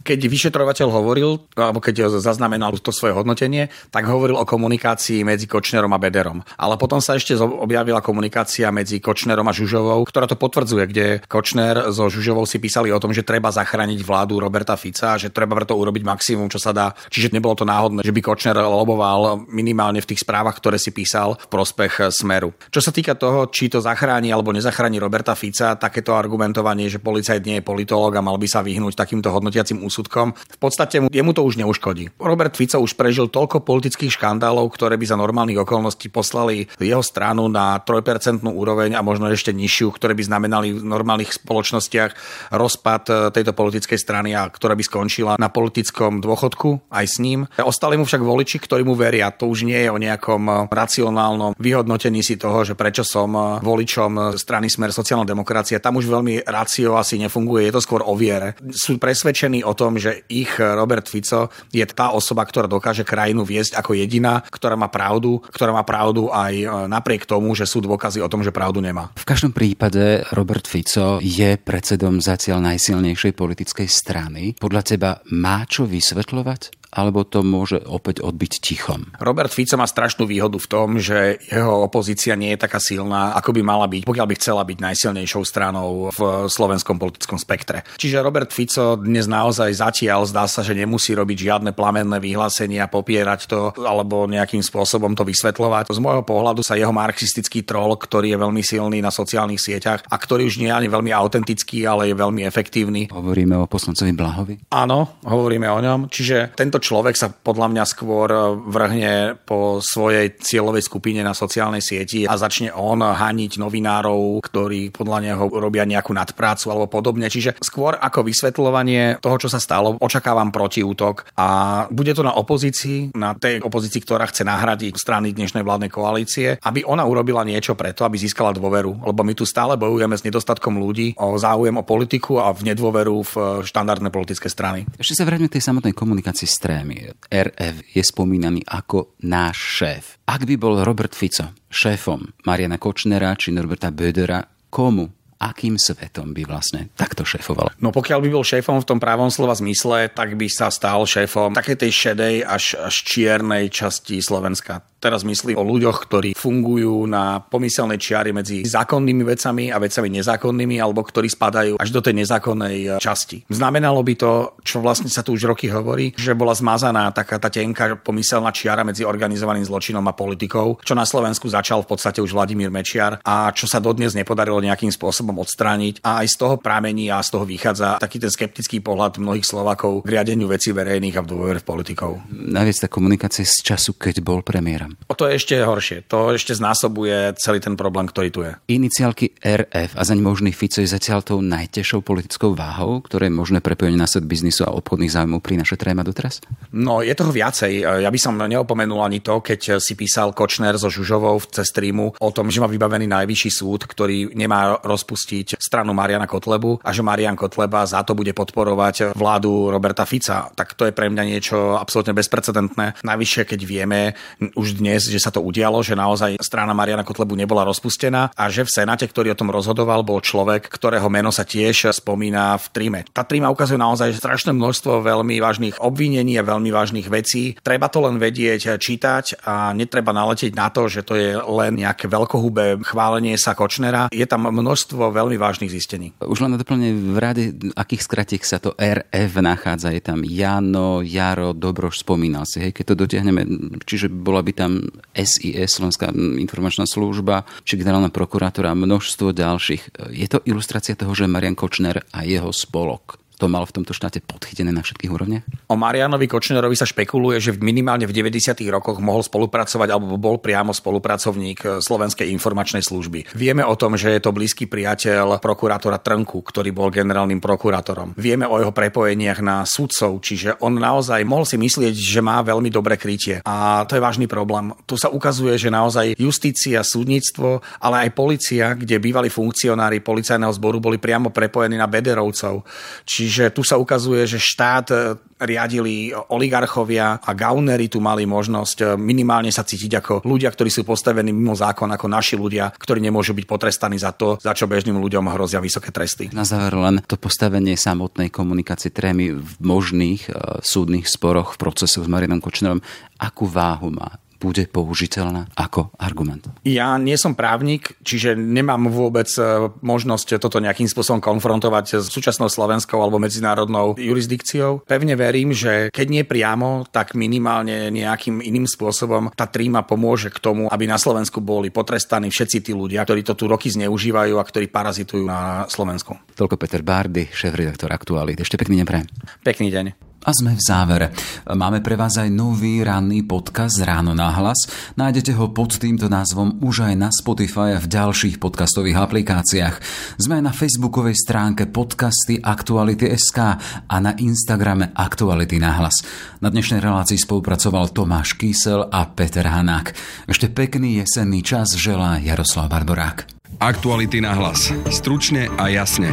Keď 0.04 0.20
vyšetrovateľ 0.28 0.88
hovoril, 0.92 1.42
alebo 1.58 1.82
keď 1.82 2.08
zaznamenal 2.20 2.72
to 2.78 2.94
svoje 2.94 3.16
hodnotenie, 3.16 3.72
tak 3.90 4.06
hovoril 4.06 4.38
o 4.38 4.48
komunikácii 4.48 5.24
medzi 5.24 5.50
Kočnerom 5.50 5.92
a 5.92 5.98
Bederom. 5.98 6.40
Ale 6.56 6.78
potom 6.80 7.02
sa 7.02 7.18
ešte 7.18 7.34
objavila 7.36 8.00
komunikácia 8.04 8.70
medzi 8.70 9.02
Kočnerom 9.02 9.48
a 9.48 9.56
Žužovou, 9.56 10.04
ktorá 10.06 10.28
to 10.28 10.38
potvrdzuje, 10.38 10.84
kde 10.88 11.06
Kočner 11.26 11.90
so 11.90 12.06
Žužovou 12.06 12.46
si 12.46 12.60
písali 12.62 12.92
o 12.92 13.00
tom, 13.00 13.10
že 13.10 13.26
treba 13.26 13.50
zachrániť 13.50 14.00
vládu 14.04 14.38
Roberta 14.38 14.78
Fica, 14.78 15.18
že 15.18 15.32
treba 15.32 15.58
preto 15.58 15.74
urobiť 15.74 15.87
maximum, 15.92 16.52
čo 16.52 16.60
sa 16.60 16.76
dá. 16.76 16.92
Čiže 17.08 17.32
nebolo 17.32 17.56
to 17.56 17.64
náhodné, 17.64 18.04
že 18.04 18.12
by 18.12 18.20
Kočner 18.20 18.56
loboval 18.58 19.48
minimálne 19.48 20.02
v 20.04 20.08
tých 20.14 20.22
správach, 20.22 20.58
ktoré 20.58 20.76
si 20.76 20.92
písal 20.92 21.38
v 21.38 21.46
prospech 21.48 22.12
Smeru. 22.12 22.52
Čo 22.68 22.80
sa 22.84 22.92
týka 22.92 23.16
toho, 23.16 23.48
či 23.48 23.72
to 23.72 23.80
zachráni 23.80 24.28
alebo 24.28 24.52
nezachráni 24.52 25.00
Roberta 25.00 25.32
Fica, 25.32 25.78
takéto 25.78 26.14
argumentovanie, 26.14 26.90
že 26.92 27.00
policajt 27.02 27.42
nie 27.44 27.60
je 27.60 27.66
politológ 27.66 28.18
a 28.18 28.24
mal 28.24 28.36
by 28.36 28.48
sa 28.50 28.60
vyhnúť 28.60 28.94
takýmto 28.94 29.32
hodnotiacim 29.32 29.80
úsudkom, 29.80 30.34
v 30.36 30.58
podstate 30.58 31.04
jemu 31.08 31.30
to 31.32 31.42
už 31.44 31.60
neuškodí. 31.60 32.18
Robert 32.18 32.54
Fico 32.58 32.82
už 32.82 32.98
prežil 32.98 33.30
toľko 33.30 33.62
politických 33.62 34.14
škandálov, 34.14 34.68
ktoré 34.74 34.98
by 34.98 35.06
za 35.06 35.16
normálnych 35.16 35.62
okolností 35.62 36.10
poslali 36.10 36.66
jeho 36.80 37.02
stranu 37.04 37.46
na 37.46 37.78
3% 37.78 38.42
úroveň 38.42 38.98
a 38.98 39.04
možno 39.04 39.30
ešte 39.30 39.54
nižšiu, 39.54 39.94
ktoré 39.94 40.16
by 40.18 40.24
znamenali 40.26 40.74
v 40.74 40.82
normálnych 40.82 41.38
spoločnostiach 41.38 42.12
rozpad 42.52 43.32
tejto 43.32 43.52
politickej 43.54 43.98
strany 43.98 44.34
a 44.34 44.48
ktorá 44.48 44.74
by 44.74 44.84
skončila 44.84 45.32
na 45.38 45.48
politickom 45.78 46.18
dôchodku 46.18 46.90
aj 46.90 47.06
s 47.06 47.16
ním. 47.22 47.46
Ostali 47.62 47.94
mu 47.94 48.02
však 48.02 48.18
voliči, 48.18 48.58
ktorí 48.58 48.82
mu 48.82 48.98
veria. 48.98 49.30
To 49.30 49.46
už 49.46 49.62
nie 49.62 49.78
je 49.78 49.94
o 49.94 50.02
nejakom 50.02 50.42
eh, 50.50 50.56
racionálnom 50.66 51.54
vyhodnotení 51.54 52.18
si 52.26 52.34
toho, 52.34 52.66
že 52.66 52.74
prečo 52.74 53.06
som 53.06 53.30
eh, 53.38 53.62
voličom 53.62 54.34
strany 54.34 54.66
Smer 54.66 54.90
sociálna 54.90 55.22
demokracia. 55.22 55.78
Tam 55.78 55.94
už 55.94 56.10
veľmi 56.10 56.42
racio 56.50 56.98
asi 56.98 57.14
nefunguje, 57.22 57.70
je 57.70 57.74
to 57.78 57.84
skôr 57.86 58.02
o 58.02 58.18
viere. 58.18 58.58
Sú 58.74 58.98
presvedčení 58.98 59.62
o 59.62 59.70
tom, 59.78 60.02
že 60.02 60.26
ich 60.26 60.50
Robert 60.58 61.06
Fico 61.06 61.54
je 61.70 61.86
tá 61.86 62.10
osoba, 62.10 62.42
ktorá 62.42 62.66
dokáže 62.66 63.06
krajinu 63.06 63.46
viesť 63.46 63.78
ako 63.78 63.94
jediná, 63.94 64.42
ktorá 64.50 64.74
má 64.74 64.90
pravdu, 64.90 65.38
ktorá 65.54 65.70
má 65.70 65.86
pravdu 65.86 66.26
aj 66.34 66.54
eh, 66.58 66.66
napriek 66.90 67.22
tomu, 67.22 67.54
že 67.54 67.70
sú 67.70 67.78
dôkazy 67.86 68.18
o 68.18 68.26
tom, 68.26 68.42
že 68.42 68.50
pravdu 68.50 68.82
nemá. 68.82 69.14
V 69.14 69.22
každom 69.22 69.54
prípade 69.54 70.26
Robert 70.34 70.66
Fico 70.66 71.22
je 71.22 71.54
predsedom 71.54 72.18
zatiaľ 72.18 72.74
najsilnejšej 72.74 73.32
politickej 73.38 73.86
strany. 73.86 74.58
Podľa 74.58 74.82
teba 74.82 75.10
má 75.30 75.67
čo 75.68 75.84
vysvetľovať? 75.84 76.87
Alebo 76.92 77.24
to 77.24 77.44
môže 77.44 77.84
opäť 77.84 78.24
odbiť 78.24 78.52
tichom. 78.64 79.12
Robert 79.20 79.52
Fico 79.52 79.76
má 79.76 79.84
strašnú 79.84 80.24
výhodu 80.24 80.56
v 80.56 80.70
tom, 80.70 80.88
že 80.96 81.38
jeho 81.48 81.84
opozícia 81.84 82.32
nie 82.34 82.56
je 82.56 82.64
taká 82.64 82.80
silná, 82.80 83.36
ako 83.36 83.56
by 83.56 83.62
mala 83.62 83.86
byť, 83.86 84.02
pokiaľ 84.08 84.26
by 84.26 84.34
chcela 84.40 84.62
byť 84.64 84.78
najsilnejšou 84.80 85.42
stranou 85.44 86.08
v 86.12 86.48
slovenskom 86.48 86.96
politickom 86.96 87.36
spektre. 87.36 87.84
Čiže 88.00 88.24
Robert 88.24 88.50
Fico 88.50 88.96
dnes 88.96 89.28
naozaj 89.28 89.70
zatiaľ 89.78 90.24
zdá 90.24 90.48
sa, 90.48 90.64
že 90.64 90.72
nemusí 90.72 91.12
robiť 91.12 91.38
žiadne 91.48 91.70
plamenné 91.76 92.16
vyhlásenia, 92.18 92.88
popierať 92.88 93.40
to 93.46 93.60
alebo 93.84 94.24
nejakým 94.26 94.64
spôsobom 94.64 95.12
to 95.12 95.22
vysvetľovať. 95.28 95.92
Z 95.92 96.00
môjho 96.00 96.24
pohľadu 96.24 96.64
sa 96.64 96.74
jeho 96.74 96.92
marxistický 96.92 97.62
troll, 97.62 97.94
ktorý 97.94 98.34
je 98.34 98.38
veľmi 98.40 98.62
silný 98.64 98.98
na 99.04 99.12
sociálnych 99.12 99.60
sieťach 99.60 100.08
a 100.08 100.16
ktorý 100.16 100.48
už 100.48 100.58
nie 100.58 100.72
je 100.72 100.76
ani 100.76 100.88
veľmi 100.88 101.12
autentický, 101.12 101.84
ale 101.84 102.10
je 102.10 102.16
veľmi 102.16 102.42
efektívny. 102.48 103.12
Hovoríme 103.12 103.54
o 103.60 103.68
poslancovi 103.68 104.12
Blahovi? 104.16 104.54
Áno, 104.72 105.20
hovoríme 105.28 105.68
o 105.68 105.78
ňom. 105.78 106.08
Čiže 106.08 106.56
tento 106.56 106.77
tento 106.78 106.94
človek 106.94 107.18
sa 107.18 107.26
podľa 107.34 107.74
mňa 107.74 107.84
skôr 107.90 108.30
vrhne 108.54 109.34
po 109.42 109.82
svojej 109.82 110.38
cieľovej 110.38 110.86
skupine 110.86 111.26
na 111.26 111.34
sociálnej 111.34 111.82
sieti 111.82 112.22
a 112.22 112.38
začne 112.38 112.70
on 112.70 113.02
haniť 113.02 113.58
novinárov, 113.58 114.38
ktorí 114.46 114.94
podľa 114.94 115.18
neho 115.26 115.44
robia 115.58 115.82
nejakú 115.82 116.14
nadprácu 116.14 116.70
alebo 116.70 116.86
podobne. 116.86 117.26
Čiže 117.26 117.58
skôr 117.58 117.98
ako 117.98 118.22
vysvetľovanie 118.22 119.18
toho, 119.18 119.36
čo 119.42 119.50
sa 119.50 119.58
stalo, 119.58 119.98
očakávam 119.98 120.54
protiútok 120.54 121.34
a 121.34 121.90
bude 121.90 122.14
to 122.14 122.22
na 122.22 122.38
opozícii, 122.38 123.10
na 123.18 123.34
tej 123.34 123.58
opozícii, 123.58 123.98
ktorá 123.98 124.30
chce 124.30 124.46
nahradiť 124.46 124.94
strany 124.94 125.34
dnešnej 125.34 125.66
vládnej 125.66 125.90
koalície, 125.90 126.62
aby 126.62 126.86
ona 126.86 127.02
urobila 127.02 127.42
niečo 127.42 127.74
preto, 127.74 128.06
aby 128.06 128.22
získala 128.22 128.54
dôveru. 128.54 129.02
Lebo 129.02 129.26
my 129.26 129.34
tu 129.34 129.42
stále 129.42 129.74
bojujeme 129.74 130.14
s 130.14 130.22
nedostatkom 130.22 130.78
ľudí, 130.78 131.18
o 131.18 131.34
záujem 131.42 131.74
o 131.74 131.82
politiku 131.82 132.38
a 132.38 132.54
v 132.54 132.70
nedôveru 132.70 133.16
v 133.26 133.32
štandardné 133.66 134.14
politické 134.14 134.46
strany. 134.46 134.86
Ešte 134.94 135.18
sa 135.18 135.26
vráťme 135.26 135.50
k 135.50 135.58
tej 135.58 135.66
samotnej 135.66 135.96
komunikácii 135.96 136.46
extrémy. 136.68 137.16
RF 137.32 137.76
je 137.96 138.02
spomínaný 138.04 138.60
ako 138.68 139.16
náš 139.24 139.56
šéf. 139.56 140.04
Ak 140.28 140.44
by 140.44 140.60
bol 140.60 140.84
Robert 140.84 141.16
Fico 141.16 141.56
šéfom 141.72 142.44
Mariana 142.44 142.76
Kočnera 142.76 143.32
či 143.40 143.56
Norberta 143.56 143.88
Bödera, 143.88 144.44
komu 144.68 145.08
akým 145.38 145.78
svetom 145.78 146.34
by 146.34 146.44
vlastne 146.44 146.92
takto 146.92 147.24
šéfoval? 147.24 147.72
No 147.80 147.88
pokiaľ 147.94 148.20
by 148.20 148.28
bol 148.28 148.44
šéfom 148.44 148.82
v 148.82 148.88
tom 148.88 149.00
právom 149.00 149.32
slova 149.32 149.56
zmysle, 149.56 150.12
tak 150.12 150.36
by 150.36 150.44
sa 150.50 150.68
stal 150.68 151.08
šéfom 151.08 151.56
takej 151.56 151.88
tej 151.88 151.92
šedej 151.94 152.34
až, 152.44 152.76
až 152.76 152.94
čiernej 153.06 153.72
časti 153.72 154.20
Slovenska. 154.20 154.84
Teraz 154.98 155.22
myslím 155.22 155.54
o 155.54 155.62
ľuďoch, 155.62 156.10
ktorí 156.10 156.30
fungujú 156.34 157.06
na 157.06 157.38
pomyselnej 157.38 158.02
čiari 158.02 158.34
medzi 158.34 158.66
zákonnými 158.66 159.22
vecami 159.22 159.70
a 159.70 159.78
vecami 159.78 160.10
nezákonnými, 160.18 160.82
alebo 160.82 161.06
ktorí 161.06 161.30
spadajú 161.30 161.78
až 161.78 161.90
do 161.94 162.02
tej 162.02 162.18
nezákonnej 162.26 162.76
e, 162.82 162.88
časti. 162.98 163.46
Znamenalo 163.46 164.02
by 164.02 164.14
to, 164.18 164.32
čo 164.66 164.82
vlastne 164.82 165.06
sa 165.06 165.22
tu 165.22 165.38
už 165.38 165.54
roky 165.54 165.70
hovorí, 165.70 166.18
že 166.18 166.34
bola 166.34 166.50
zmazaná 166.50 167.14
taká 167.14 167.38
tá 167.38 167.46
tenká 167.46 167.94
pomyselná 167.94 168.50
čiara 168.50 168.82
medzi 168.82 169.06
organizovaným 169.06 169.62
zločinom 169.62 170.02
a 170.02 170.18
politikou, 170.18 170.82
čo 170.82 170.98
na 170.98 171.06
Slovensku 171.06 171.46
začal 171.46 171.86
v 171.86 171.94
podstate 171.94 172.18
už 172.18 172.34
Vladimír 172.34 172.74
Mečiar 172.74 173.22
a 173.22 173.54
čo 173.54 173.70
sa 173.70 173.78
dodnes 173.78 174.18
nepodarilo 174.18 174.58
nejakým 174.58 174.90
spôsobom 174.90 175.38
odstrániť. 175.38 176.02
A 176.02 176.26
aj 176.26 176.34
z 176.34 176.36
toho 176.42 176.54
prámení 176.58 177.06
a 177.06 177.22
z 177.22 177.38
toho 177.38 177.46
vychádza 177.46 178.02
taký 178.02 178.18
ten 178.18 178.34
skeptický 178.34 178.82
pohľad 178.82 179.22
mnohých 179.22 179.46
Slovakov 179.46 180.02
k 180.02 180.10
riadeniu 180.10 180.50
vecí 180.50 180.74
verejných 180.74 181.14
a 181.14 181.22
v 181.22 181.30
dôvere 181.30 181.62
v 181.62 181.68
politikov. 181.70 182.18
Najviac 182.34 182.78
tá 182.82 182.88
komunikácia 182.90 183.46
z 183.46 183.62
času, 183.62 183.94
keď 183.94 184.26
bol 184.26 184.42
premiér. 184.42 184.87
O 185.08 185.14
to 185.16 185.28
je 185.28 185.36
ešte 185.36 185.54
horšie. 185.58 186.08
To 186.08 186.32
ešte 186.32 186.56
znásobuje 186.56 187.34
celý 187.36 187.58
ten 187.60 187.74
problém, 187.74 188.08
ktorý 188.08 188.28
tu 188.30 188.40
je. 188.46 188.52
Iniciálky 188.70 189.36
RF 189.40 189.96
a 189.98 190.02
zaň 190.04 190.20
možný 190.22 190.54
Fico 190.54 190.80
je 190.80 190.88
zatiaľ 190.88 191.24
tou 191.26 191.38
najtežšou 191.42 192.00
politickou 192.04 192.54
váhou, 192.54 193.02
ktoré 193.04 193.28
je 193.28 193.34
možné 193.36 193.58
prepojenie 193.58 193.98
na 193.98 194.08
svet 194.08 194.24
biznisu 194.24 194.64
a 194.64 194.74
obchodných 194.76 195.12
zájmov 195.12 195.40
naše 195.48 195.80
tréma 195.80 196.06
doteraz? 196.06 196.44
No, 196.70 197.02
je 197.02 197.10
toho 197.16 197.34
viacej. 197.34 197.82
Ja 198.04 198.10
by 198.12 198.18
som 198.20 198.38
neopomenul 198.38 199.02
ani 199.02 199.18
to, 199.24 199.42
keď 199.42 199.82
si 199.82 199.98
písal 199.98 200.30
Kočner 200.36 200.78
so 200.78 200.86
Žužovou 200.92 201.40
cez 201.50 201.66
streamu 201.72 202.14
o 202.14 202.30
tom, 202.30 202.52
že 202.52 202.62
má 202.62 202.70
vybavený 202.70 203.10
najvyšší 203.10 203.50
súd, 203.50 203.88
ktorý 203.88 204.36
nemá 204.36 204.78
rozpustiť 204.84 205.58
stranu 205.58 205.96
Mariana 205.96 206.30
Kotlebu 206.30 206.84
a 206.84 206.90
že 206.94 207.02
Marian 207.02 207.34
Kotleba 207.34 207.82
za 207.88 208.06
to 208.06 208.14
bude 208.14 208.30
podporovať 208.36 209.18
vládu 209.18 209.72
Roberta 209.72 210.06
Fica. 210.06 210.52
Tak 210.54 210.78
to 210.78 210.86
je 210.86 210.94
pre 210.94 211.10
mňa 211.10 211.24
niečo 211.26 211.74
absolútne 211.74 212.14
bezprecedentné. 212.14 213.02
Najvyššie, 213.02 213.42
keď 213.48 213.60
vieme 213.66 214.14
už 214.54 214.77
dnes, 214.78 215.10
že 215.10 215.18
sa 215.18 215.34
to 215.34 215.42
udialo, 215.42 215.82
že 215.82 215.98
naozaj 215.98 216.38
strana 216.38 216.72
Mariana 216.72 217.02
Kotlebu 217.02 217.34
nebola 217.34 217.66
rozpustená 217.66 218.30
a 218.32 218.44
že 218.48 218.62
v 218.62 218.70
Senáte, 218.70 219.04
ktorý 219.10 219.34
o 219.34 219.38
tom 219.38 219.50
rozhodoval, 219.50 220.06
bol 220.06 220.22
človek, 220.22 220.70
ktorého 220.70 221.10
meno 221.10 221.34
sa 221.34 221.42
tiež 221.42 221.90
spomína 221.90 222.54
v 222.56 222.66
tríme. 222.70 223.00
Tá 223.10 223.26
tríma 223.26 223.50
ukazuje 223.50 223.80
naozaj 223.80 224.14
strašné 224.14 224.54
množstvo 224.54 225.02
veľmi 225.02 225.42
vážnych 225.42 225.82
obvinení 225.82 226.38
a 226.38 226.46
veľmi 226.46 226.70
vážnych 226.70 227.10
vecí. 227.10 227.58
Treba 227.58 227.90
to 227.90 228.06
len 228.06 228.22
vedieť 228.22 228.78
čítať 228.78 229.42
a 229.42 229.74
netreba 229.74 230.14
naletieť 230.14 230.54
na 230.54 230.70
to, 230.70 230.86
že 230.86 231.02
to 231.02 231.18
je 231.18 231.34
len 231.34 231.82
nejaké 231.82 232.06
veľkohubé 232.06 232.80
chválenie 232.84 233.34
sa 233.40 233.58
Kočnera. 233.58 234.12
Je 234.14 234.24
tam 234.28 234.46
množstvo 234.46 235.10
veľmi 235.10 235.34
vážnych 235.40 235.72
zistení. 235.72 236.14
Už 236.22 236.44
len 236.44 236.54
na 236.54 236.60
doplne 236.60 236.92
v 236.92 237.18
rade, 237.18 237.44
akých 237.74 238.04
skratiek 238.04 238.42
sa 238.44 238.60
to 238.60 238.76
RF 238.76 239.32
nachádza. 239.40 239.94
Je 239.94 240.02
tam 240.04 240.20
Jano, 240.22 241.00
Jaro, 241.00 241.56
Dobroš, 241.56 242.04
spomínal 242.04 242.44
si. 242.44 242.60
Hej, 242.60 242.76
keď 242.76 242.84
to 242.92 243.00
dotiahneme, 243.06 243.42
čiže 243.82 244.12
bola 244.12 244.44
by 244.44 244.52
tam 244.52 244.67
SIS, 245.14 245.70
Slovenská 245.70 246.10
informačná 246.38 246.84
služba, 246.88 247.44
či 247.62 247.78
generálna 247.78 248.08
prokurátora 248.12 248.72
a 248.72 248.78
množstvo 248.78 249.34
ďalších. 249.34 250.12
Je 250.12 250.28
to 250.28 250.42
ilustrácia 250.48 250.98
toho, 250.98 251.12
že 251.14 251.30
Marian 251.30 251.58
Kočner 251.58 252.02
a 252.12 252.24
jeho 252.24 252.50
spolok 252.54 253.27
to 253.38 253.46
mal 253.46 253.62
v 253.62 253.70
tomto 253.70 253.94
štáte 253.94 254.18
podchytené 254.18 254.74
na 254.74 254.82
všetkých 254.82 255.10
úrovniach? 255.14 255.46
O 255.70 255.78
Marianovi 255.78 256.26
Kočnerovi 256.26 256.74
sa 256.74 256.82
špekuluje, 256.82 257.38
že 257.38 257.54
minimálne 257.54 258.04
v 258.04 258.12
90. 258.12 258.58
rokoch 258.66 258.98
mohol 258.98 259.22
spolupracovať 259.22 259.88
alebo 259.94 260.18
bol 260.18 260.42
priamo 260.42 260.74
spolupracovník 260.74 261.78
Slovenskej 261.78 262.34
informačnej 262.34 262.82
služby. 262.82 263.30
Vieme 263.38 263.62
o 263.62 263.78
tom, 263.78 263.94
že 263.94 264.10
je 264.18 264.20
to 264.26 264.34
blízky 264.34 264.66
priateľ 264.66 265.38
prokurátora 265.38 266.02
Trnku, 266.02 266.42
ktorý 266.42 266.74
bol 266.74 266.90
generálnym 266.90 267.38
prokurátorom. 267.38 268.18
Vieme 268.18 268.50
o 268.50 268.58
jeho 268.58 268.74
prepojeniach 268.74 269.38
na 269.38 269.62
sudcov, 269.62 270.18
čiže 270.18 270.58
on 270.58 270.74
naozaj 270.74 271.22
mohol 271.22 271.46
si 271.46 271.54
myslieť, 271.54 271.94
že 271.94 272.18
má 272.18 272.42
veľmi 272.42 272.74
dobré 272.74 272.98
krytie. 272.98 273.38
A 273.46 273.86
to 273.86 273.94
je 273.94 274.02
vážny 274.02 274.26
problém. 274.26 274.74
Tu 274.90 274.98
sa 274.98 275.14
ukazuje, 275.14 275.54
že 275.54 275.70
naozaj 275.70 276.18
justícia, 276.18 276.82
súdnictvo, 276.82 277.62
ale 277.78 278.10
aj 278.10 278.18
policia, 278.18 278.74
kde 278.74 278.98
bývali 278.98 279.30
funkcionári 279.30 280.02
policajného 280.02 280.50
zboru 280.58 280.82
boli 280.82 280.98
priamo 280.98 281.30
prepojení 281.30 281.78
na 281.78 281.86
Bederovcov. 281.86 282.66
Čiže 283.06 283.27
Čiže 283.28 283.52
tu 283.52 283.60
sa 283.60 283.76
ukazuje, 283.76 284.24
že 284.24 284.40
štát 284.40 284.86
e, 284.88 284.96
riadili 285.44 286.16
oligarchovia 286.32 287.20
a 287.20 287.30
gaunery 287.36 287.92
tu 287.92 288.00
mali 288.00 288.24
možnosť 288.24 288.78
e, 288.80 288.84
minimálne 288.96 289.52
sa 289.52 289.68
cítiť 289.68 290.00
ako 290.00 290.12
ľudia, 290.24 290.48
ktorí 290.48 290.72
sú 290.72 290.80
postavení 290.88 291.28
mimo 291.28 291.52
zákon, 291.52 291.92
ako 291.92 292.08
naši 292.08 292.40
ľudia, 292.40 292.72
ktorí 292.72 293.04
nemôžu 293.04 293.36
byť 293.36 293.44
potrestaní 293.44 294.00
za 294.00 294.16
to, 294.16 294.40
za 294.40 294.56
čo 294.56 294.64
bežným 294.64 294.96
ľuďom 294.96 295.28
hrozia 295.28 295.60
vysoké 295.60 295.92
tresty. 295.92 296.32
Na 296.32 296.48
záver 296.48 296.72
len 296.72 297.04
to 297.04 297.20
postavenie 297.20 297.76
samotnej 297.76 298.32
komunikácie 298.32 298.88
trémy 298.88 299.36
v 299.36 299.52
možných 299.60 300.32
uh, 300.32 300.64
súdnych 300.64 301.04
sporoch 301.04 301.52
v 301.52 301.68
procesu 301.68 302.00
s 302.00 302.08
Marianom 302.08 302.40
Kočnerom, 302.40 302.80
akú 303.20 303.44
váhu 303.44 303.92
má? 303.92 304.16
Bude 304.38 304.64
použiteľná 304.70 305.50
ako 305.58 305.90
argument? 305.98 306.46
Ja 306.62 306.94
nie 306.96 307.18
som 307.18 307.34
právnik, 307.34 307.98
čiže 308.00 308.38
nemám 308.38 308.88
vôbec 308.88 309.28
e, 309.34 309.70
možnosť 309.82 310.38
toto 310.38 310.62
nejakým 310.62 310.86
spôsobom 310.86 311.18
konfrontovať 311.18 311.98
s 311.98 312.06
súčasnou 312.08 312.46
slovenskou 312.46 312.98
alebo 313.02 313.18
medzinárodnou 313.18 313.98
jurisdikciou. 313.98 314.86
Pevne 314.86 315.18
verím, 315.18 315.50
že 315.50 315.90
keď 315.90 316.06
nie 316.06 316.22
priamo, 316.22 316.86
tak 316.88 317.18
minimálne 317.18 317.90
nejakým 317.90 318.40
iným 318.40 318.70
spôsobom 318.70 319.34
tá 319.34 319.50
tríma 319.50 319.82
pomôže 319.82 320.30
k 320.30 320.38
tomu, 320.38 320.70
aby 320.70 320.86
na 320.86 320.96
Slovensku 320.96 321.42
boli 321.42 321.74
potrestaní 321.74 322.30
všetci 322.30 322.70
tí 322.70 322.72
ľudia, 322.72 323.02
ktorí 323.02 323.26
to 323.26 323.34
tu 323.34 323.50
roky 323.50 323.68
zneužívajú 323.68 324.38
a 324.38 324.46
ktorí 324.46 324.70
parazitujú 324.70 325.26
na 325.26 325.66
Slovensku. 325.66 326.14
Toľko 326.38 326.56
Peter 326.56 326.82
Bardy, 326.86 327.26
šéf-redaktor 327.26 327.90
Aktuality. 327.90 328.46
Ešte 328.46 328.56
pekný 328.56 328.82
deň 328.82 328.86
prajem. 328.86 329.06
Pekný 329.42 329.68
deň. 329.74 330.07
A 330.26 330.34
sme 330.34 330.58
v 330.58 330.62
závere. 330.62 331.06
Máme 331.46 331.78
pre 331.78 331.94
vás 331.94 332.18
aj 332.18 332.26
nový 332.34 332.82
ranný 332.82 333.22
podcast 333.22 333.78
Ráno 333.78 334.18
na 334.18 334.34
hlas. 334.34 334.66
Nájdete 334.98 335.30
ho 335.38 335.54
pod 335.54 335.78
týmto 335.78 336.10
názvom 336.10 336.58
už 336.58 336.90
aj 336.90 336.94
na 336.98 337.08
Spotify 337.14 337.78
a 337.78 337.82
v 337.82 337.86
ďalších 337.86 338.42
podcastových 338.42 338.98
aplikáciách. 338.98 339.78
Sme 340.18 340.42
aj 340.42 340.44
na 340.50 340.52
facebookovej 340.52 341.14
stránke 341.14 341.70
podcasty 341.70 342.42
Aktuality.sk 342.42 343.38
a 343.86 343.96
na 344.02 344.12
Instagrame 344.18 344.90
Aktuality 344.90 345.62
na 345.62 345.78
hlas. 345.78 346.02
Na 346.42 346.50
dnešnej 346.50 346.82
relácii 346.82 347.16
spolupracoval 347.22 347.94
Tomáš 347.94 348.34
Kýsel 348.34 348.90
a 348.90 349.06
Peter 349.06 349.46
Hanák. 349.46 349.94
Ešte 350.26 350.50
pekný 350.50 350.98
jesenný 350.98 351.46
čas 351.46 351.78
želá 351.78 352.18
Jaroslav 352.18 352.66
Barborák. 352.66 353.30
Aktuality 353.62 354.18
na 354.18 354.34
hlas. 354.34 354.74
Stručne 354.90 355.46
a 355.56 355.70
jasne. 355.70 356.10